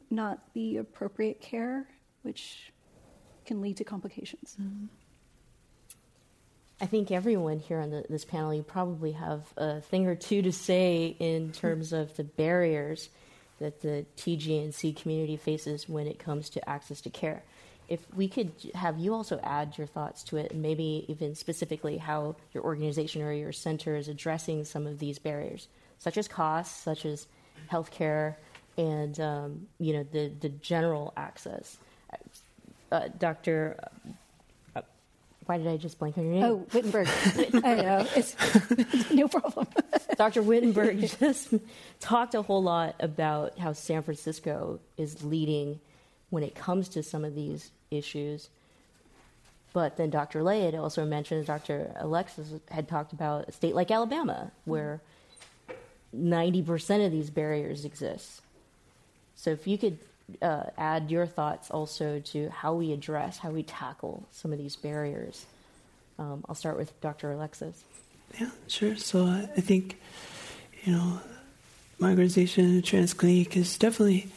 [0.10, 1.88] not the appropriate care
[2.22, 2.72] which
[3.46, 4.58] can lead to complications.
[4.60, 4.86] Mm-hmm.
[6.82, 10.42] I think everyone here on the, this panel, you probably have a thing or two
[10.42, 13.10] to say in terms of the barriers
[13.60, 17.44] that the TGNC community faces when it comes to access to care.
[17.88, 21.98] If we could have you also add your thoughts to it, and maybe even specifically
[21.98, 25.68] how your organization or your center is addressing some of these barriers,
[26.00, 27.28] such as costs, such as
[27.72, 28.36] healthcare,
[28.76, 31.78] and um, you know the the general access.
[32.92, 33.78] Uh, Dr.
[35.46, 36.44] Why did I just blank on your name?
[36.44, 37.08] Oh, Wittenberg.
[37.64, 38.08] I know.
[38.16, 38.36] It's,
[39.12, 39.68] no problem.
[40.18, 40.42] Dr.
[40.42, 41.54] Wittenberg just
[42.00, 45.80] talked a whole lot about how San Francisco is leading
[46.32, 48.50] when it comes to some of these issues.
[49.72, 50.42] But then Dr.
[50.42, 51.92] Ley had also mentioned, Dr.
[51.98, 55.02] Alexis had talked about a state like Alabama, where
[56.16, 58.42] 90% of these barriers exist.
[59.36, 60.00] So if you could
[60.42, 64.76] uh, add your thoughts also to how we address, how we tackle some of these
[64.76, 65.46] barriers.
[66.18, 67.32] Um, I'll start with Dr.
[67.32, 67.84] Alexis.
[68.40, 68.96] Yeah, sure.
[68.96, 70.00] So uh, I think,
[70.84, 71.20] you know,
[72.00, 74.28] my organization, Trans Clinique, is definitely,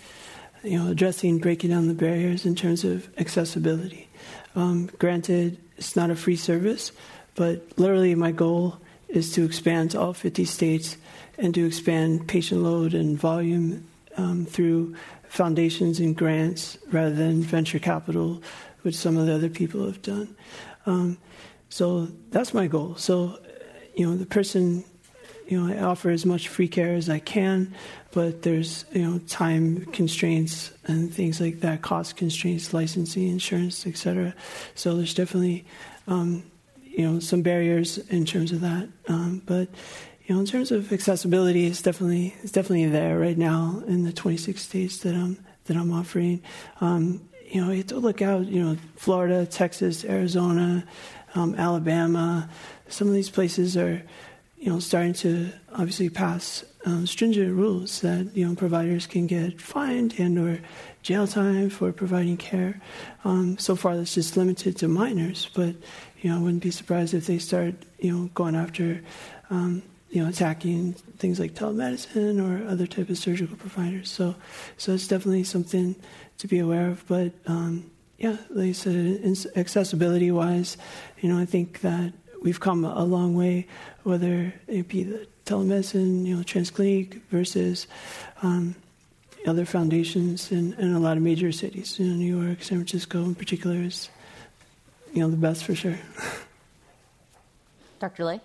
[0.63, 4.09] you know, addressing breaking down the barriers in terms of accessibility.
[4.55, 6.93] Um, granted, it's not a free service,
[7.35, 10.97] but literally my goal is to expand to all 50 states
[11.39, 14.97] and to expand patient load and volume um, through
[15.29, 18.43] foundations and grants rather than venture capital,
[18.83, 20.37] which some of the other people have done.
[20.87, 21.19] Um,
[21.69, 22.97] so that's my goal.
[22.97, 23.39] So,
[23.95, 24.85] you know, the person,
[25.47, 27.75] you know, I offer as much free care as I can,
[28.13, 34.35] but there's, you know, time constraints and things like that, cost constraints, licensing, insurance, etc.
[34.75, 35.67] So there's definitely,
[36.07, 36.45] um,
[36.83, 38.89] you know, some barriers in terms of that.
[39.09, 39.69] Um, but
[40.29, 44.13] you know, in terms of accessibility, it's definitely it's definitely there right now in the
[44.13, 46.43] 26 states that I'm that I'm offering.
[46.83, 48.47] Um, you know, you have to look out.
[48.47, 50.85] You know, Florida, Texas, Arizona,
[51.35, 52.51] um, Alabama.
[52.89, 54.03] Some of these places are,
[54.59, 59.59] you know, starting to obviously pass um, stringent rules that you know providers can get
[59.59, 60.61] fined and or
[61.01, 62.83] jail time for providing care.
[63.25, 65.75] Um, so far, that's just limited to minors, but
[66.21, 69.01] you know, I wouldn't be surprised if they start, you know, going after
[69.49, 74.11] um, you know, attacking things like telemedicine or other type of surgical providers.
[74.11, 74.35] So,
[74.77, 75.97] so it's definitely something
[76.39, 77.07] to be aware of.
[77.07, 80.77] But um, yeah, like I said, accessibility wise,
[81.21, 83.67] you know, I think that we've come a long way,
[84.03, 87.87] whether it be the telemedicine, you know, Trans Clinique versus
[88.43, 88.75] um,
[89.47, 91.99] other foundations in, in a lot of major cities.
[91.99, 94.09] You know, New York, San Francisco, in particular, is
[95.13, 95.99] you know the best for sure.
[98.01, 98.25] Dr.
[98.25, 98.41] Ley.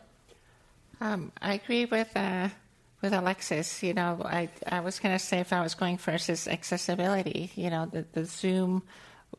[1.03, 2.47] Um, I agree with uh,
[3.01, 3.83] with Alexis.
[3.83, 7.51] You know, I I was going to say if I was going first is accessibility.
[7.55, 8.83] You know, the the Zoom.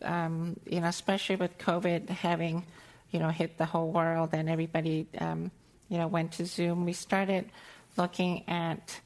[0.03, 2.67] Um, you know, especially with COVID having,
[3.13, 5.53] you know, hit the whole world and everybody, um,
[5.89, 6.85] you know, went to Zoom.
[6.85, 7.49] We started
[7.97, 9.01] looking at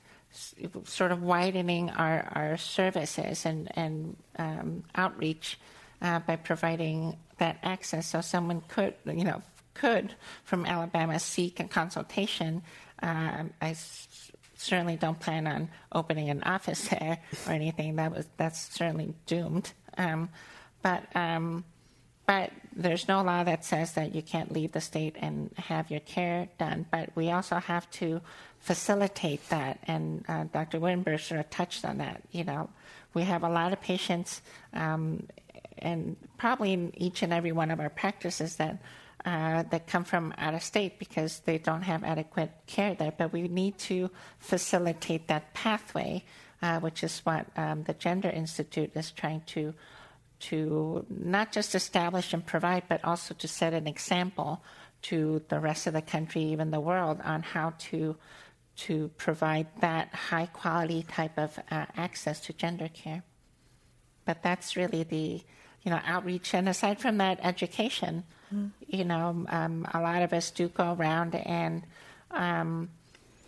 [0.85, 5.59] sort of widening our, our services and, and um, outreach
[6.01, 9.43] uh, by providing that access so someone could, you know,
[9.79, 10.15] could
[10.45, 12.63] from Alabama seek a consultation.
[13.03, 17.97] Um, I s- certainly don't plan on opening an office there or anything.
[17.97, 19.73] That was that's certainly doomed.
[19.97, 20.29] Um,
[20.83, 21.65] but um,
[22.27, 26.01] but there's no law that says that you can't leave the state and have your
[26.01, 26.85] care done.
[26.91, 28.21] But we also have to
[28.61, 30.79] facilitate that, and uh, Dr.
[30.79, 32.23] Wittenberg sort of touched on that.
[32.31, 32.69] You know,
[33.15, 34.43] we have a lot of patients,
[34.75, 35.27] um,
[35.79, 38.79] and probably in each and every one of our practices that
[39.25, 43.13] uh, that come from out of state because they don't have adequate care there.
[43.17, 46.25] But we need to facilitate that pathway,
[46.63, 49.75] uh, which is what um, the Gender Institute is trying to
[50.41, 54.63] to not just establish and provide, but also to set an example
[55.03, 58.17] to the rest of the country, even the world, on how to
[58.77, 63.25] to provide that high quality type of uh, access to gender care.
[64.25, 65.43] But that's really the
[65.83, 68.25] you know outreach, and aside from that, education.
[68.55, 68.71] Mm.
[68.87, 71.83] You know, um, a lot of us do go around and
[72.31, 72.91] um,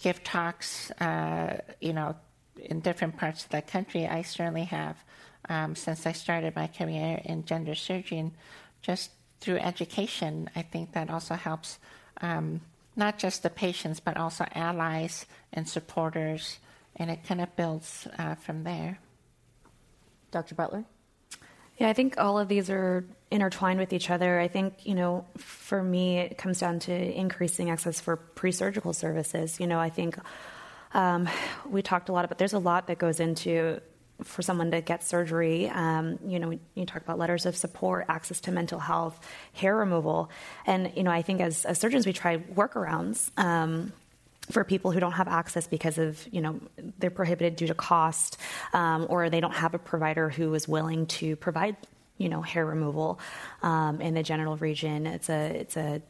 [0.03, 0.91] give talks.
[0.93, 2.17] Uh, you know,
[2.65, 4.07] in different parts of the country.
[4.07, 4.97] I certainly have
[5.49, 8.33] um, since I started my career in gender surgery, and
[8.83, 11.79] just through education, I think that also helps
[12.21, 12.61] um,
[12.97, 16.59] not just the patients, but also allies and supporters,
[16.97, 18.99] and it kind of builds uh, from there.
[20.31, 20.55] Dr.
[20.55, 20.85] Butler?
[21.81, 24.39] Yeah, I think all of these are intertwined with each other.
[24.39, 28.93] I think, you know, for me, it comes down to increasing access for pre surgical
[28.93, 29.59] services.
[29.59, 30.18] You know, I think
[30.93, 31.26] um,
[31.66, 33.81] we talked a lot about there's a lot that goes into
[34.22, 35.70] for someone to get surgery.
[35.70, 39.18] Um, you know, you talk about letters of support, access to mental health,
[39.55, 40.28] hair removal,
[40.66, 43.31] and you know, I think as, as surgeons we try workarounds.
[43.39, 43.95] Um,
[44.51, 46.61] for people who don't have access because of you know
[46.99, 48.39] they're prohibited due to cost
[48.73, 51.77] um, or they don't have a provider who is willing to provide
[52.19, 53.19] you know hair removal
[53.63, 56.03] um, in the genital region it's a it's a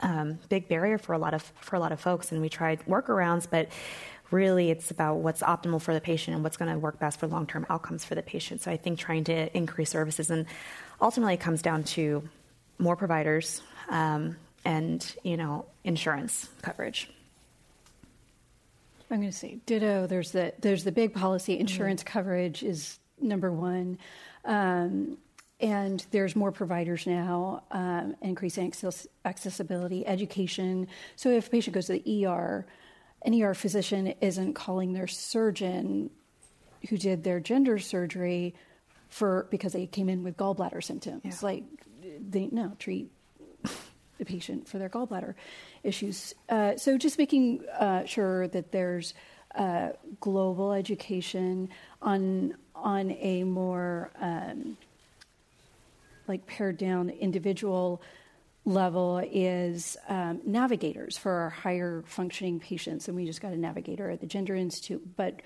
[0.00, 2.84] um, big barrier for a lot of for a lot of folks and we tried
[2.86, 3.68] workarounds but
[4.32, 7.26] really it's about what's optimal for the patient and what's going to work best for
[7.26, 8.62] long-term outcomes for the patient.
[8.62, 10.46] So I think trying to increase services and
[11.00, 12.28] ultimately it comes down to
[12.78, 17.10] more providers um, and you know insurance coverage.
[19.12, 20.06] I'm going to say ditto.
[20.06, 21.58] There's the there's the big policy.
[21.58, 22.12] Insurance mm-hmm.
[22.12, 23.98] coverage is number one.
[24.44, 25.18] Um,
[25.60, 30.88] and there's more providers now, um, increasing access, accessibility, education.
[31.14, 32.66] So if a patient goes to the ER,
[33.24, 36.10] an ER physician isn't calling their surgeon
[36.88, 38.54] who did their gender surgery
[39.08, 41.22] for because they came in with gallbladder symptoms.
[41.24, 41.32] Yeah.
[41.42, 41.64] Like
[42.28, 43.12] they no treat
[44.18, 45.34] the patient for their gallbladder
[45.82, 46.34] issues.
[46.48, 49.14] Uh, so just making uh, sure that there's
[49.54, 49.90] uh,
[50.20, 51.68] global education
[52.00, 54.76] on on a more um,
[56.26, 58.02] like pared down individual
[58.64, 64.10] level is um, navigators for our higher functioning patients, and we just got a navigator
[64.10, 65.16] at the Gender Institute.
[65.16, 65.40] But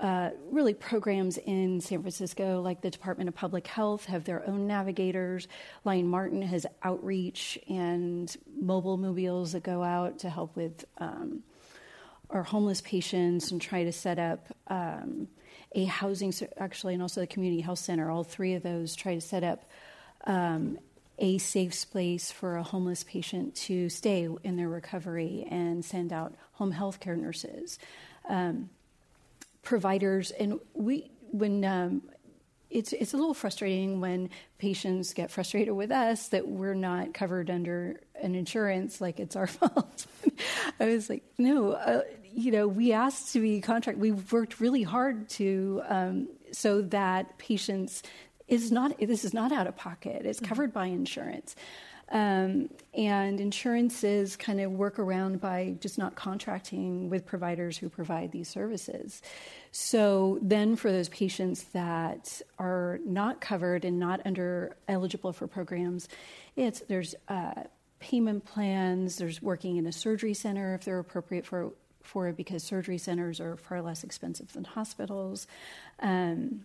[0.00, 4.66] uh, really, programs in San Francisco, like the Department of Public Health, have their own
[4.66, 5.48] navigators.
[5.84, 11.42] Lyon-Martin has outreach and mobile mobiles that go out to help with um,
[12.30, 14.46] our homeless patients and try to set up.
[14.68, 15.28] Um,
[15.72, 18.10] a housing, actually, and also the community health center.
[18.10, 19.64] All three of those try to set up
[20.24, 20.78] um,
[21.18, 26.34] a safe space for a homeless patient to stay in their recovery and send out
[26.52, 27.78] home health care nurses,
[28.28, 28.70] um,
[29.68, 32.02] providers, and we when um,
[32.70, 37.50] it's it's a little frustrating when patients get frustrated with us that we're not covered
[37.50, 40.06] under an insurance like it's our fault.
[40.80, 42.02] I was like, no, uh,
[42.32, 43.98] you know, we asked to be contract.
[43.98, 48.02] We've worked really hard to um, so that patients
[48.46, 50.24] is not this is not out of pocket.
[50.24, 50.48] It's mm-hmm.
[50.48, 51.54] covered by insurance.
[52.10, 58.32] Um, and insurances kind of work around by just not contracting with providers who provide
[58.32, 59.20] these services.
[59.70, 66.08] So then, for those patients that are not covered and not under eligible for programs,
[66.56, 67.64] it's there's uh,
[68.00, 69.18] payment plans.
[69.18, 73.40] There's working in a surgery center if they're appropriate for for it because surgery centers
[73.40, 75.46] are far less expensive than hospitals.
[76.00, 76.64] Um,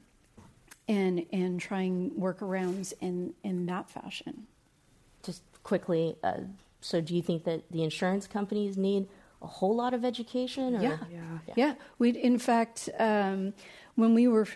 [0.88, 4.48] and and trying workarounds in in that fashion.
[5.24, 6.42] Just quickly, uh,
[6.82, 9.08] so do you think that the insurance companies need
[9.44, 10.76] a whole lot of education?
[10.76, 10.82] Or?
[10.82, 10.98] Yeah.
[11.12, 11.74] yeah, yeah.
[12.00, 13.54] We in fact, um,
[13.96, 14.48] when we were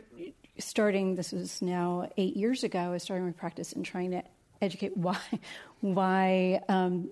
[0.58, 2.80] starting, this was now eight years ago.
[2.80, 4.24] I was starting my practice and trying to
[4.62, 5.20] educate why
[5.82, 7.10] why um,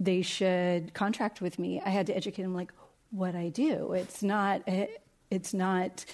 [0.00, 1.80] they should contract with me.
[1.84, 2.72] I had to educate them like
[3.10, 3.92] what I do.
[3.92, 4.62] It's not.
[5.30, 6.04] It's not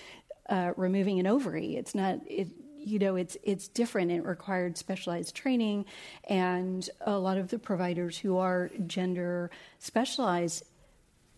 [0.49, 1.77] uh, removing an ovary.
[1.77, 4.11] It's not it, you know it's it's different.
[4.11, 5.85] It required specialized training,
[6.29, 10.65] and a lot of the providers who are gender specialized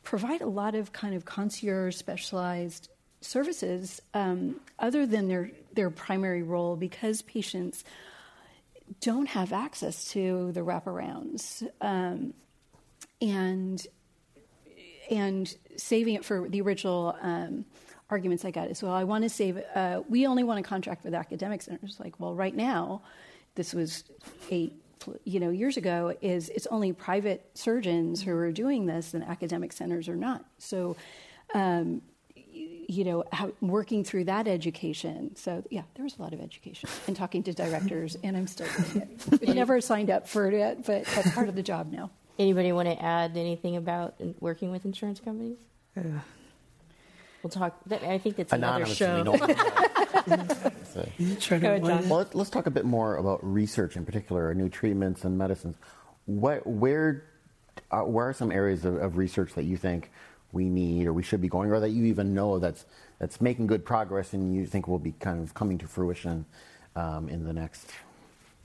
[0.02, 2.88] provide a lot of kind of concierge specialized
[3.20, 7.84] services um, other than their their primary role because patients
[9.00, 12.34] don't have access to the wraparounds um,
[13.20, 13.86] and
[15.10, 17.64] and saving it for the original um,
[18.10, 21.04] arguments I got is, well, I want to save, uh, we only want to contract
[21.04, 21.98] with academic centers.
[21.98, 23.02] Like, well, right now,
[23.54, 24.04] this was
[24.50, 24.79] eight
[25.24, 29.72] you know years ago is it's only private surgeons who are doing this and academic
[29.72, 30.44] centers are not.
[30.58, 30.96] So
[31.54, 32.02] um,
[32.52, 35.36] you know how, working through that education.
[35.36, 38.66] So yeah there was a lot of education and talking to directors and i'm still
[38.92, 39.48] doing it.
[39.48, 42.10] I never signed up for it but that's part of the job now.
[42.38, 45.58] Anybody want to add anything about working with insurance companies
[47.42, 47.78] We'll talk.
[47.90, 49.24] I think that's another show.
[49.24, 49.38] don't-
[50.92, 51.98] So- You try to Go ahead, avoid John.
[52.04, 52.06] it.
[52.08, 55.76] Well, let's, let's talk a bit more about research in particular, new treatments and medicines.
[56.26, 57.24] What, where,
[57.90, 60.10] uh, where are some areas of, of research that you think
[60.52, 62.84] we need or we should be going, or that you even know that's
[63.18, 66.44] that's making good progress and you think will be kind of coming to fruition
[66.96, 67.90] um, in the next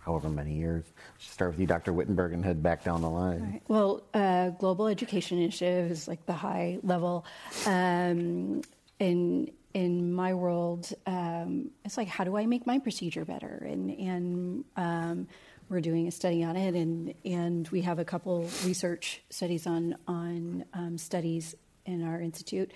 [0.05, 0.85] however many years?
[1.15, 1.91] Let's start with you, Dr.
[1.93, 3.41] Wittenberg, and head back down the line.
[3.41, 3.61] Right.
[3.67, 7.25] Well, uh, Global Education Initiative is like the high level.
[7.65, 8.61] Um,
[8.99, 13.67] in in my world, um, it's like how do I make my procedure better?
[13.69, 15.27] And and um,
[15.69, 19.95] we're doing a study on it, and and we have a couple research studies on
[20.07, 22.71] on um, studies in our institute,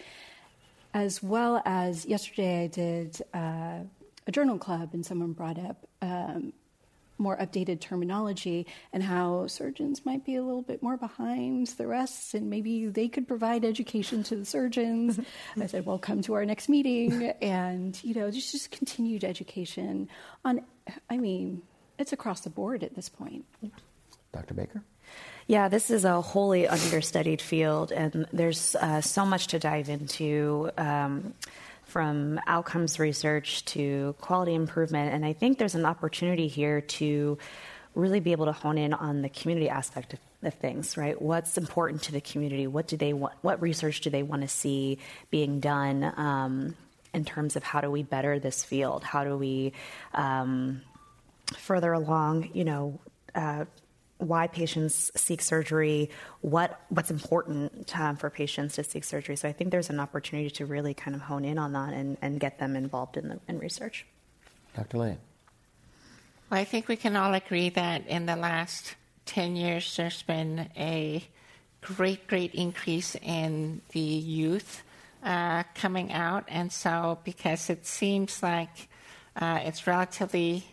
[0.93, 3.79] as well as yesterday I did uh,
[4.27, 5.87] a journal club, and someone brought up.
[6.01, 6.53] Um,
[7.19, 12.33] more updated terminology and how surgeons might be a little bit more behind the rest
[12.33, 15.19] and maybe they could provide education to the surgeons.
[15.59, 20.09] I said, well, come to our next meeting and, you know, just, just continued education
[20.45, 20.61] on,
[21.09, 21.61] I mean,
[21.97, 23.45] it's across the board at this point.
[24.31, 24.53] Dr.
[24.53, 24.83] Baker?
[25.47, 30.69] Yeah, this is a wholly understudied field, and there's uh, so much to dive into.
[30.77, 31.33] Um,
[31.89, 35.13] from outcomes research to quality improvement.
[35.13, 37.37] And I think there's an opportunity here to
[37.95, 41.19] really be able to hone in on the community aspect of, of things, right?
[41.21, 42.67] What's important to the community?
[42.67, 43.33] What do they want?
[43.41, 44.99] What research do they want to see
[45.31, 46.75] being done um,
[47.13, 49.03] in terms of how do we better this field?
[49.03, 49.73] How do we
[50.13, 50.81] um,
[51.57, 52.99] further along, you know,
[53.33, 53.65] uh,
[54.19, 56.09] why patients seek surgery,
[56.41, 59.35] what what's important um, for patients to seek surgery.
[59.35, 62.17] So I think there's an opportunity to really kind of hone in on that and,
[62.21, 64.05] and get them involved in the in research.
[64.75, 64.97] Dr.
[64.97, 65.17] Ley?
[66.49, 68.95] Well, I think we can all agree that in the last
[69.25, 71.23] 10 years, there's been a
[71.81, 74.83] great, great increase in the youth
[75.23, 76.45] uh, coming out.
[76.47, 78.89] And so, because it seems like
[79.35, 80.65] uh, it's relatively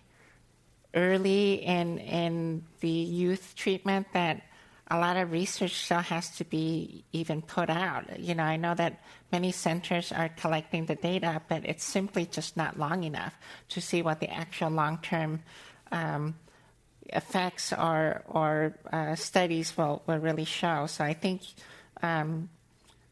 [0.97, 4.43] early in, in the youth treatment, that
[4.89, 8.19] a lot of research still has to be even put out.
[8.19, 12.57] You know, I know that many centers are collecting the data, but it's simply just
[12.57, 13.35] not long enough
[13.71, 15.43] to see what the actual long term
[15.93, 16.37] um,
[17.09, 20.87] effects or, or uh, studies will, will really show.
[20.87, 21.43] So I think
[22.03, 22.49] um,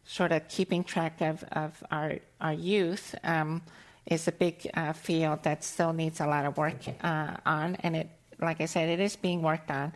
[0.04, 3.62] sort of keeping track of, of our, our youth um,
[4.06, 7.76] is a big uh, field that still needs a lot of work uh, on.
[7.76, 8.08] And it,
[8.40, 9.92] like I said, it is being worked on.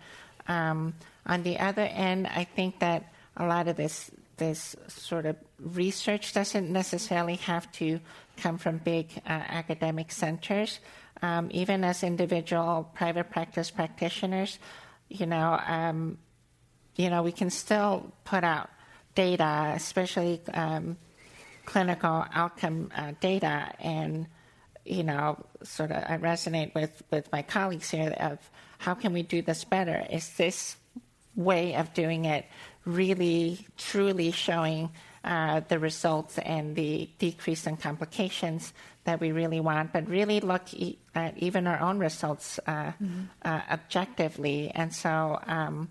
[0.47, 0.95] Um,
[1.27, 6.33] on the other end, I think that a lot of this this sort of research
[6.33, 8.01] doesn't necessarily have to
[8.37, 10.79] come from big uh, academic centers.
[11.21, 14.61] Um, even as individual private practice practitioners,
[15.09, 16.19] you know, um,
[16.95, 18.71] you know, we can still put out
[19.17, 20.97] data, especially um,
[21.69, 24.27] clinical outcome uh, data, and
[24.87, 28.39] you know, sort of, I resonate with with my colleagues here of
[28.79, 30.07] how can we do this better?
[30.11, 30.77] Is this
[31.37, 32.47] way of doing it
[32.87, 34.89] really truly showing
[35.25, 38.73] uh, the results and the decrease in complications
[39.05, 42.93] that we really want, but really look e- at even our own results uh,
[43.45, 44.71] uh, objectively.
[44.75, 45.91] And so, um,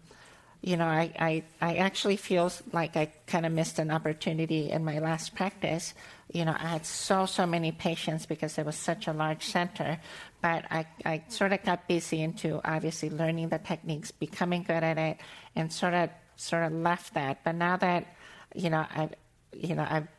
[0.67, 4.83] you know, I, I, I actually feel like I kind of missed an opportunity in
[4.83, 5.93] my last practice.
[6.33, 9.97] You know, I had so, so many patients because it was such a large center,
[10.41, 14.97] but I, I sort of got busy into obviously learning the techniques, becoming good at
[14.97, 15.19] it,
[15.55, 17.45] and sort of sort of left that.
[17.45, 18.13] But now that,
[18.53, 19.13] you know, I've,
[19.53, 20.09] you know, I've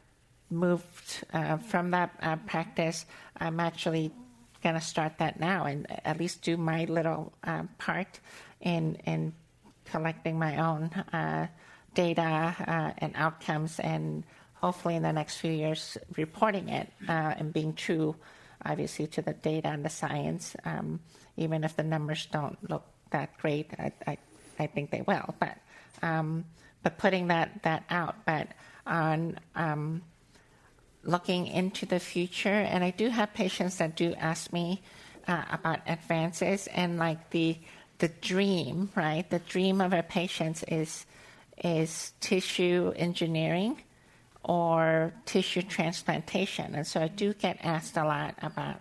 [0.49, 3.05] moved uh, from that uh, practice,
[3.37, 4.13] I'm actually
[4.63, 8.19] going to start that now and at least do my little uh, part
[8.63, 9.35] in in
[9.91, 11.47] collecting my own uh,
[11.95, 14.25] data uh, and outcomes, and
[14.55, 18.17] hopefully in the next few years reporting it uh, and being true,
[18.65, 20.57] obviously, to the data and the science.
[20.65, 21.01] Um,
[21.37, 24.19] even if the numbers don't look that great, I, I,
[24.59, 25.35] I think they will.
[25.39, 25.57] But
[26.03, 26.45] um,
[26.83, 28.49] but putting that that out, but
[28.87, 30.03] on um,
[31.03, 34.83] looking into the future, and I do have patients that do ask me
[35.27, 37.57] uh, about advances and like the
[37.99, 39.29] the dream, right?
[39.29, 41.07] The dream of our patients is
[41.65, 43.83] is tissue engineering
[44.45, 48.81] or tissue transplantation, and so I do get asked a lot about,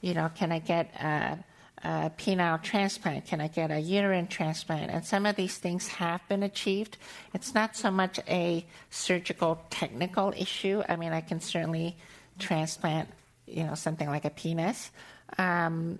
[0.00, 1.38] you know, can I get a,
[1.82, 3.26] a penile transplant?
[3.26, 4.90] Can I get a uterine transplant?
[4.90, 6.98] And some of these things have been achieved.
[7.32, 10.82] It's not so much a surgical technical issue.
[10.88, 11.96] I mean, I can certainly
[12.38, 13.08] transplant,
[13.46, 14.90] you know, something like a penis,
[15.38, 15.98] um,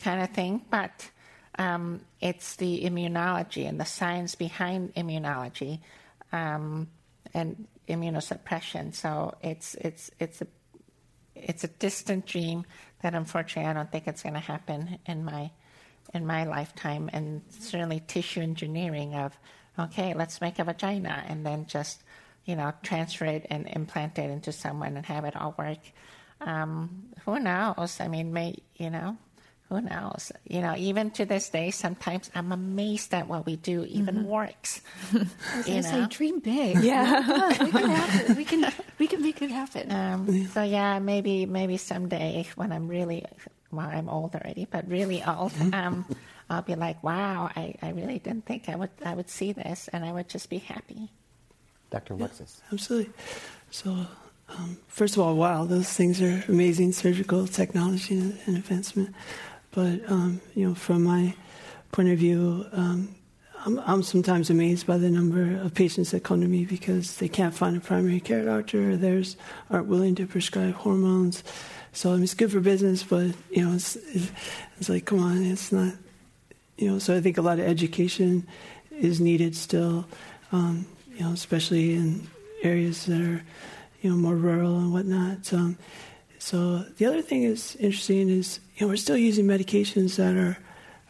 [0.00, 1.10] kind of thing, but
[1.58, 5.80] um, it's the immunology and the science behind immunology
[6.32, 6.88] um,
[7.34, 8.94] and immunosuppression.
[8.94, 10.46] So it's it's it's a
[11.34, 12.64] it's a distant dream
[13.02, 15.50] that unfortunately I don't think it's going to happen in my
[16.14, 17.10] in my lifetime.
[17.12, 19.36] And certainly tissue engineering of
[19.78, 22.02] okay, let's make a vagina and then just
[22.44, 25.78] you know transfer it and implant it into someone and have it all work.
[26.40, 27.98] Um, who knows?
[28.00, 29.16] I mean, may you know
[29.70, 30.32] who knows?
[30.48, 34.24] You know, even to this day, sometimes I'm amazed at what we do even mm-hmm.
[34.24, 34.80] works.
[35.12, 35.80] you know?
[35.80, 36.82] say, dream big.
[36.82, 37.20] Yeah,
[37.64, 38.36] we can happen.
[38.36, 39.92] We can we can make it happen.
[39.92, 43.24] Um, so yeah, maybe maybe someday when I'm really
[43.70, 45.52] well, I'm old already, but really old.
[45.52, 45.72] Mm-hmm.
[45.72, 46.06] Um,
[46.50, 49.88] I'll be like, wow, I, I really didn't think I would I would see this,
[49.92, 51.10] and I would just be happy.
[51.90, 52.14] Dr.
[52.14, 52.60] Alexis.
[52.64, 53.12] Yeah, absolutely.
[53.70, 54.06] So,
[54.48, 59.14] um, first of all, wow, those things are amazing surgical technology and advancement.
[59.72, 61.34] But um, you know, from my
[61.92, 63.14] point of view, um,
[63.64, 67.28] I'm, I'm, sometimes amazed by the number of patients that come to me because they
[67.28, 69.36] can't find a primary care doctor or theirs
[69.68, 71.44] aren't willing to prescribe hormones.
[71.92, 75.42] So I mean, it's good for business, but you know, it's it's like, come on,
[75.44, 75.94] it's not.
[76.78, 78.46] You know, so I think a lot of education
[78.90, 80.06] is needed still.
[80.52, 82.26] Um, you know, especially in
[82.62, 83.42] areas that are,
[84.00, 85.52] you know, more rural and whatnot.
[85.52, 85.76] Um,
[86.40, 90.56] so the other thing is interesting is you know we're still using medications that are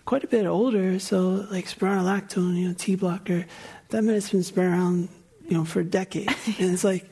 [0.05, 0.99] quite a bit older.
[0.99, 3.47] So like spironolactone, you know, T blocker,
[3.91, 5.09] that medicine's been around
[5.49, 7.09] you know for decades, and it's like.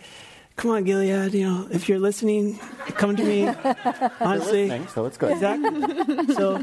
[0.57, 1.35] Come on, Gilead.
[1.35, 2.59] You know, if you're listening,
[2.99, 3.47] come to me.
[4.21, 5.31] Honestly, so it's good.
[5.31, 6.35] Exactly.
[6.35, 6.61] So,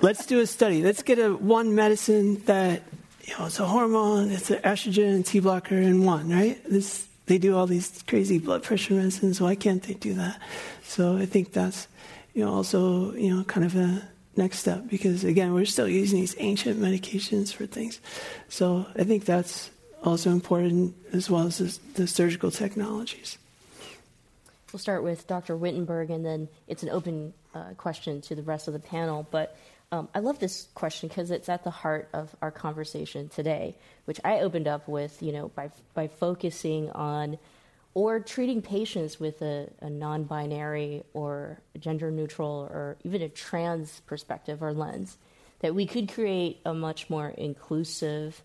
[0.00, 0.82] let's do a study.
[0.82, 2.84] Let's get a one medicine that
[3.22, 6.30] you know it's a hormone, it's an estrogen, T blocker in one.
[6.30, 6.58] Right?
[6.64, 9.40] This they do all these crazy blood pressure medicines.
[9.40, 10.40] Why can't they do that?
[10.82, 11.88] So I think that's
[12.34, 14.02] you know also you know kind of a
[14.36, 18.00] next step because again we're still using these ancient medications for things.
[18.48, 19.70] So I think that's
[20.02, 23.38] also important as well as the, the surgical technologies.
[24.72, 25.56] We'll start with Dr.
[25.56, 29.26] Wittenberg, and then it's an open uh, question to the rest of the panel.
[29.30, 29.56] But
[29.92, 33.76] um, I love this question because it's at the heart of our conversation today,
[34.06, 37.38] which I opened up with, you know, by by focusing on
[37.94, 44.00] or treating patients with a, a non binary or gender neutral or even a trans
[44.00, 45.16] perspective or lens,
[45.60, 48.42] that we could create a much more inclusive,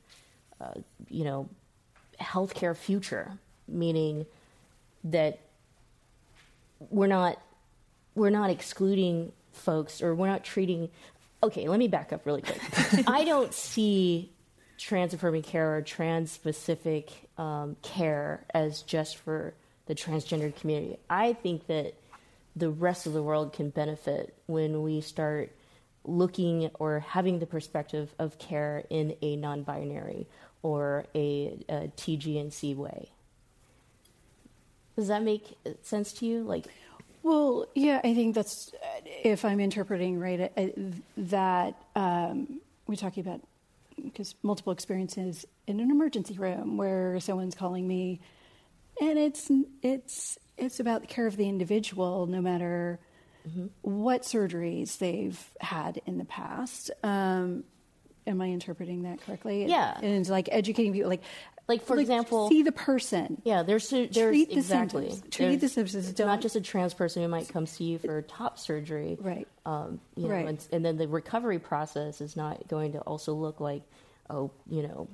[0.61, 0.73] uh,
[1.09, 1.49] you know,
[2.21, 3.31] healthcare future,
[3.67, 4.25] meaning
[5.03, 5.39] that
[6.79, 7.41] we're not
[8.13, 10.89] we're not excluding folks or we're not treating
[11.43, 12.59] okay let me back up really quick
[13.07, 14.31] i don't see
[14.77, 19.53] trans affirming care or trans specific um, care as just for
[19.89, 20.97] the transgender community.
[21.09, 21.95] I think that
[22.55, 25.51] the rest of the world can benefit when we start
[26.05, 30.27] looking or having the perspective of care in a non binary
[30.61, 33.09] or a, a TGNC way.
[34.95, 36.43] Does that make sense to you?
[36.43, 36.67] Like,
[37.29, 38.71] well, yeah, I think that's
[39.05, 40.67] if I'm interpreting right uh,
[41.17, 43.41] that um, we're talking about
[43.95, 48.19] because multiple experiences in an emergency room where someone's calling me,
[48.99, 49.51] and it's
[49.83, 52.99] it's it's about the care of the individual, no matter
[53.47, 53.67] mm-hmm.
[53.81, 56.89] what surgeries they've had in the past.
[57.03, 57.63] Um,
[58.25, 59.65] am I interpreting that correctly?
[59.67, 61.23] Yeah, and, and like educating people, like
[61.69, 63.41] like for like, example, see the person.
[63.45, 65.35] Yeah, there's there's treat exactly the symptoms.
[65.35, 66.11] treat the symptoms.
[66.13, 69.47] Don't, not just a trans person who might come see you for top surgery, right?
[69.65, 70.47] Um, you know, right.
[70.47, 73.83] And, and, then the recovery process is not going to also look like
[74.29, 75.07] oh, you know,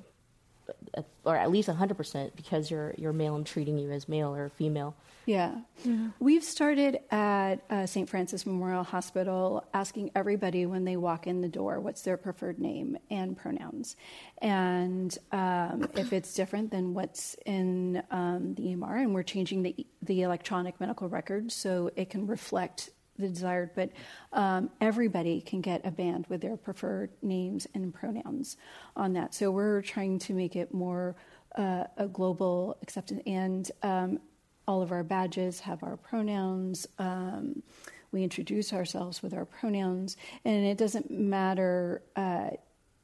[1.23, 4.95] or at least 100% because you're, you're male and treating you as male or female.
[5.25, 5.55] Yeah.
[5.83, 6.09] yeah.
[6.19, 8.07] We've started at uh, St.
[8.07, 12.97] Francis Memorial Hospital asking everybody when they walk in the door what's their preferred name
[13.09, 13.95] and pronouns.
[14.39, 19.87] And um, if it's different than what's in um, the EMR, and we're changing the,
[20.03, 23.91] the electronic medical record so it can reflect the desired, but
[24.33, 28.57] um, everybody can get a band with their preferred names and pronouns
[28.95, 29.33] on that.
[29.33, 31.15] So we're trying to make it more
[31.57, 34.19] uh, a global acceptance, and um,
[34.67, 36.87] all of our badges have our pronouns.
[36.99, 37.63] Um,
[38.11, 42.01] we introduce ourselves with our pronouns, and it doesn't matter.
[42.15, 42.51] Uh,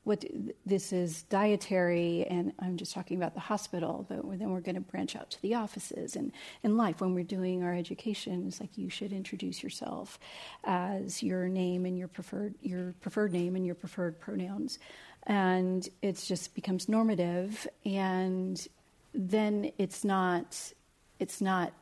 [0.03, 0.25] what
[0.65, 4.81] this is dietary, and I'm just talking about the hospital, but then we're going to
[4.81, 6.31] branch out to the offices and
[6.63, 8.45] in life when we're doing our education.
[8.47, 10.17] It's like you should introduce yourself
[10.63, 14.79] as your name and your preferred your preferred name and your preferred pronouns,
[15.27, 18.67] and it just becomes normative, and
[19.13, 20.73] then it's not
[21.19, 21.73] it's not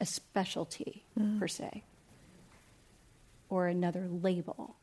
[0.00, 1.38] a specialty mm.
[1.38, 1.84] per se
[3.50, 4.76] or another label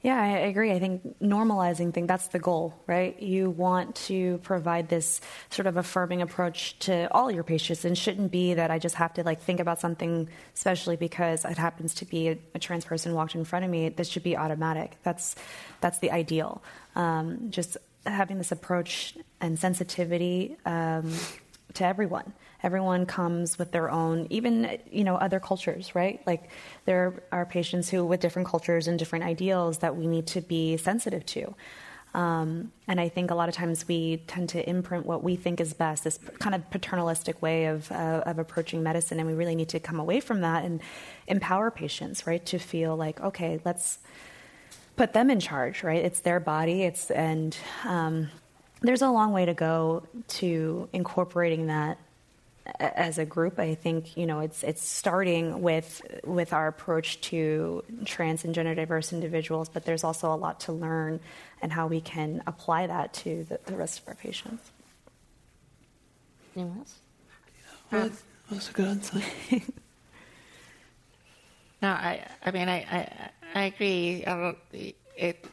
[0.00, 0.70] Yeah, I agree.
[0.70, 3.20] I think normalizing thing that's the goal, right?
[3.20, 5.20] You want to provide this
[5.50, 9.14] sort of affirming approach to all your patients and shouldn't be that I just have
[9.14, 13.12] to like think about something especially because it happens to be a, a trans person
[13.12, 13.88] walked in front of me.
[13.88, 14.96] This should be automatic.
[15.02, 15.34] That's
[15.80, 16.62] that's the ideal.
[16.94, 17.76] Um, just
[18.06, 21.12] having this approach and sensitivity um,
[21.74, 22.32] to everyone
[22.62, 26.50] everyone comes with their own even you know other cultures right like
[26.84, 30.76] there are patients who with different cultures and different ideals that we need to be
[30.76, 31.54] sensitive to
[32.14, 35.60] um, and I think a lot of times we tend to imprint what we think
[35.60, 39.18] is best, this kind of paternalistic way of, uh, of approaching medicine.
[39.18, 40.80] And we really need to come away from that and
[41.26, 43.98] empower patients, right, to feel like, okay, let's
[44.96, 46.04] put them in charge, right?
[46.04, 48.30] It's their body, it's, and um,
[48.80, 51.98] there's a long way to go to incorporating that
[52.78, 53.58] as a group.
[53.58, 58.74] I think you know it's it's starting with with our approach to trans and gender
[58.74, 61.20] diverse individuals, but there's also a lot to learn
[61.62, 64.70] and how we can apply that to the, the rest of our patients.
[66.56, 66.98] Anyone else?
[67.90, 68.10] Well,
[68.50, 69.22] that's a good answer.
[71.82, 74.24] no, I I mean I I, I agree.
[74.24, 74.52] Uh,
[75.16, 75.44] it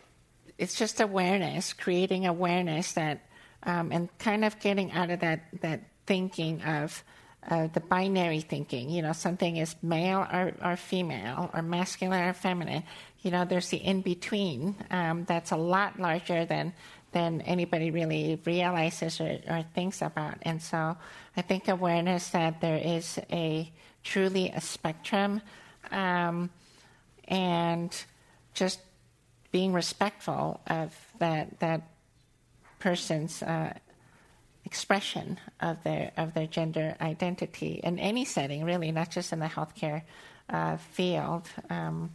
[0.57, 3.21] it's just awareness, creating awareness that.
[3.67, 7.03] Um, and kind of getting out of that, that thinking of
[7.47, 8.89] uh, the binary thinking.
[8.89, 12.83] You know, something is male or, or, female, or masculine or feminine.
[13.21, 16.73] You know, there's the in between um, that's a lot larger than
[17.11, 20.37] than anybody really realizes or, or, thinks about.
[20.41, 20.97] And so,
[21.37, 23.71] I think awareness that there is a
[24.03, 25.41] truly a spectrum,
[25.91, 26.49] um,
[27.27, 27.95] and
[28.53, 28.79] just
[29.51, 31.81] being respectful of that that
[32.79, 33.73] person's uh,
[34.65, 39.45] expression of their of their gender identity in any setting, really, not just in the
[39.45, 40.01] healthcare
[40.49, 42.11] uh, field, um,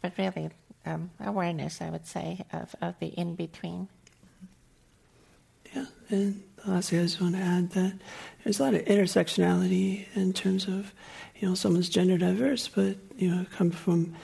[0.00, 0.50] but really
[0.86, 3.88] um, awareness, I would say, of, of the in between.
[5.74, 7.94] Yeah, and lastly, I just want to add that
[8.42, 10.92] there's a lot of intersectionality in terms of,
[11.38, 14.14] you know, someone's gender diverse, but you know, come from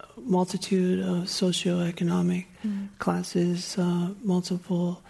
[0.00, 2.88] a multitude of socioeconomic mm.
[2.98, 5.02] classes, uh, multiple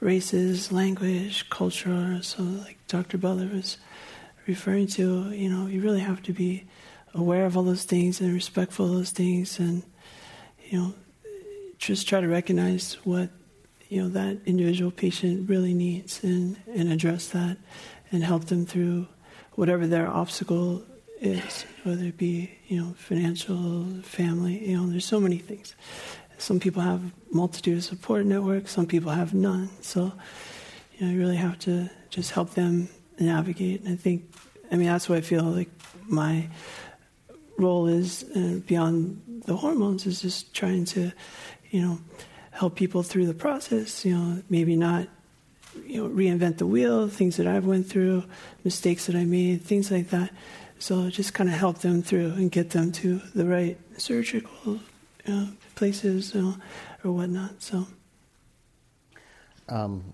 [0.00, 2.20] races, language, culture.
[2.22, 3.18] So, like Dr.
[3.18, 3.78] Butler was
[4.46, 6.64] referring to, you know, you really have to be
[7.14, 9.82] aware of all those things and respectful of those things, and
[10.68, 10.94] you know,
[11.78, 13.30] just try to recognize what
[13.88, 17.56] you know that individual patient really needs and and address that
[18.12, 19.06] and help them through
[19.52, 20.82] whatever their obstacle
[21.20, 24.68] is, whether it be you know financial, family.
[24.70, 25.74] You know, there's so many things.
[26.38, 28.70] Some people have multitude of support networks.
[28.70, 29.70] Some people have none.
[29.80, 30.12] So,
[30.96, 33.82] you know, you really have to just help them navigate.
[33.82, 34.32] And I think,
[34.70, 35.68] I mean, that's what I feel like
[36.06, 36.48] my
[37.58, 41.12] role is uh, beyond the hormones is just trying to,
[41.70, 41.98] you know,
[42.52, 44.04] help people through the process.
[44.04, 45.08] You know, maybe not,
[45.84, 47.08] you know, reinvent the wheel.
[47.08, 48.24] Things that I've went through,
[48.62, 50.30] mistakes that I made, things like that.
[50.78, 54.78] So just kind of help them through and get them to the right surgical
[55.28, 57.62] you know, places or whatnot.
[57.62, 57.86] So,
[59.68, 60.12] um,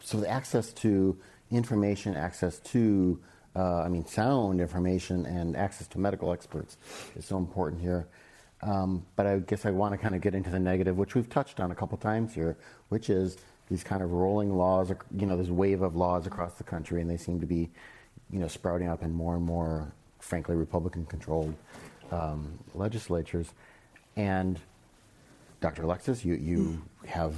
[0.00, 1.18] so the access to
[1.50, 3.18] information, access to,
[3.56, 6.76] uh, I mean, sound information, and access to medical experts
[7.16, 8.06] is so important here.
[8.62, 11.28] Um, but I guess I want to kind of get into the negative, which we've
[11.28, 12.56] touched on a couple times here,
[12.90, 13.36] which is
[13.68, 17.10] these kind of rolling laws, you know, this wave of laws across the country, and
[17.10, 17.68] they seem to be,
[18.30, 21.54] you know, sprouting up in more and more, frankly, Republican-controlled
[22.12, 23.48] um, legislatures.
[24.16, 24.58] And
[25.60, 25.82] Dr.
[25.82, 27.08] Alexis, you, you mm.
[27.08, 27.34] have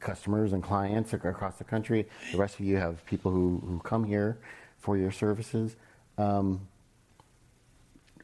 [0.00, 2.06] customers and clients across the country.
[2.32, 4.38] The rest of you have people who, who come here
[4.78, 5.76] for your services.
[6.18, 6.66] Um,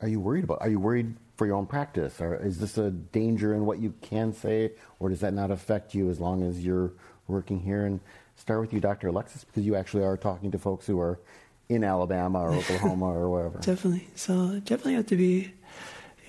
[0.01, 0.61] are you worried about?
[0.61, 3.95] Are you worried for your own practice, or is this a danger in what you
[4.01, 6.93] can say, or does that not affect you as long as you're
[7.27, 7.87] working here?
[7.87, 8.01] And
[8.37, 9.09] start with you, Dr.
[9.09, 11.19] Alexis, because you actually are talking to folks who are
[11.69, 13.59] in Alabama or Oklahoma or wherever.
[13.59, 14.09] Definitely.
[14.15, 15.53] So definitely have to be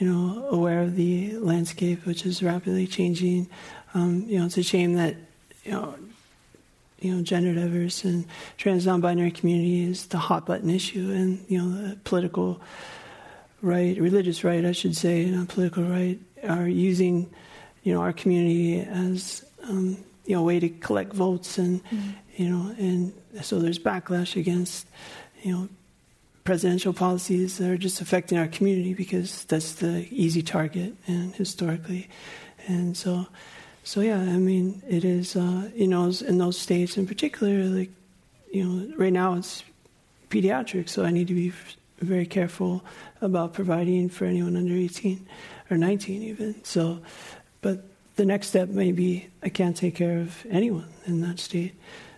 [0.04, 3.48] you know, aware of the landscape, which is rapidly changing.
[3.94, 5.16] Um, you know, it's a shame that,
[5.64, 5.96] you know,
[7.00, 8.26] you know, gender diverse and
[8.58, 12.60] trans non-binary community is the hot button issue, and you know, the political
[13.62, 17.30] right, religious right, I should say, and political right are using,
[17.84, 22.10] you know, our community as um, you know, a way to collect votes, and mm-hmm.
[22.36, 24.86] you know, and so there's backlash against,
[25.44, 25.70] you know,
[26.44, 32.10] presidential policies that are just affecting our community because that's the easy target and historically
[32.68, 33.26] and so
[33.84, 37.92] so yeah i mean it is uh, you know in those states in particular like
[38.52, 39.64] you know right now it's
[40.30, 41.54] pediatrics so i need to be
[42.04, 42.84] very careful
[43.22, 45.26] about providing for anyone under 18
[45.70, 46.64] or 19 even.
[46.64, 47.00] So,
[47.62, 47.84] but
[48.16, 51.74] the next step may be I can't take care of anyone in that state.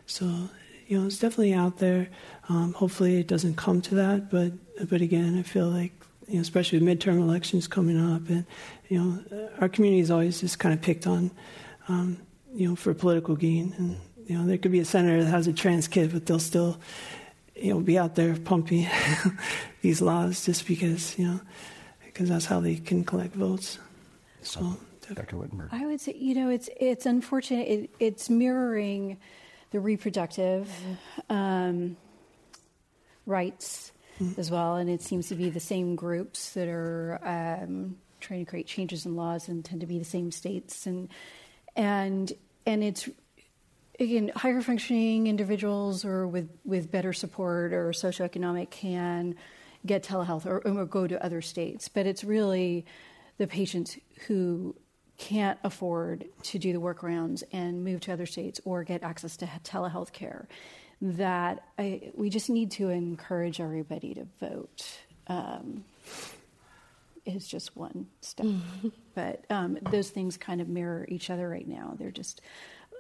[0.08, 0.50] So,
[0.88, 2.10] you know, it's definitely out there.
[2.50, 4.30] Um, hopefully, it doesn't come to that.
[4.30, 4.54] But,
[4.90, 5.94] but again, I feel like,
[6.28, 8.46] you know, especially with midterm elections coming up, and
[8.90, 11.32] you know, our community is always just kind of picked on,
[11.88, 12.18] um,
[12.54, 13.74] you know, for political gain.
[13.78, 16.40] And you know, there could be a senator that has a trans kid, but they'll
[16.40, 16.80] still,
[17.56, 18.88] you know, be out there pumping
[19.82, 21.40] these laws just because, you know,
[22.04, 23.78] because that's how they can collect votes.
[24.42, 24.78] So,
[25.14, 25.38] Dr.
[25.38, 25.70] Wittenberg.
[25.72, 27.68] I would say, you know, it's it's unfortunate.
[27.68, 29.18] It, it's mirroring
[29.76, 30.72] the reproductive
[31.30, 31.98] um,
[33.26, 34.40] rights mm-hmm.
[34.40, 38.50] as well, and it seems to be the same groups that are um, trying to
[38.50, 41.10] create changes in laws and tend to be the same states, and
[41.76, 42.32] and
[42.66, 43.10] and it's
[44.00, 49.36] again higher functioning individuals or with with better support or socioeconomic can
[49.86, 52.86] get telehealth or, or go to other states, but it's really
[53.40, 53.98] the patients
[54.28, 54.74] who
[55.18, 59.46] can't afford to do the workarounds and move to other states or get access to
[59.64, 60.48] telehealth care,
[61.02, 65.00] that I, we just need to encourage everybody to vote.
[65.28, 65.84] Um,
[67.26, 68.90] is just one step, mm-hmm.
[69.16, 71.96] but um, those things kind of mirror each other right now.
[71.98, 72.42] They're just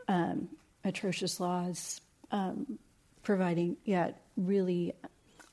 [0.07, 0.49] um,
[0.83, 2.01] atrocious laws
[2.31, 2.79] um,
[3.23, 4.93] providing, yeah, really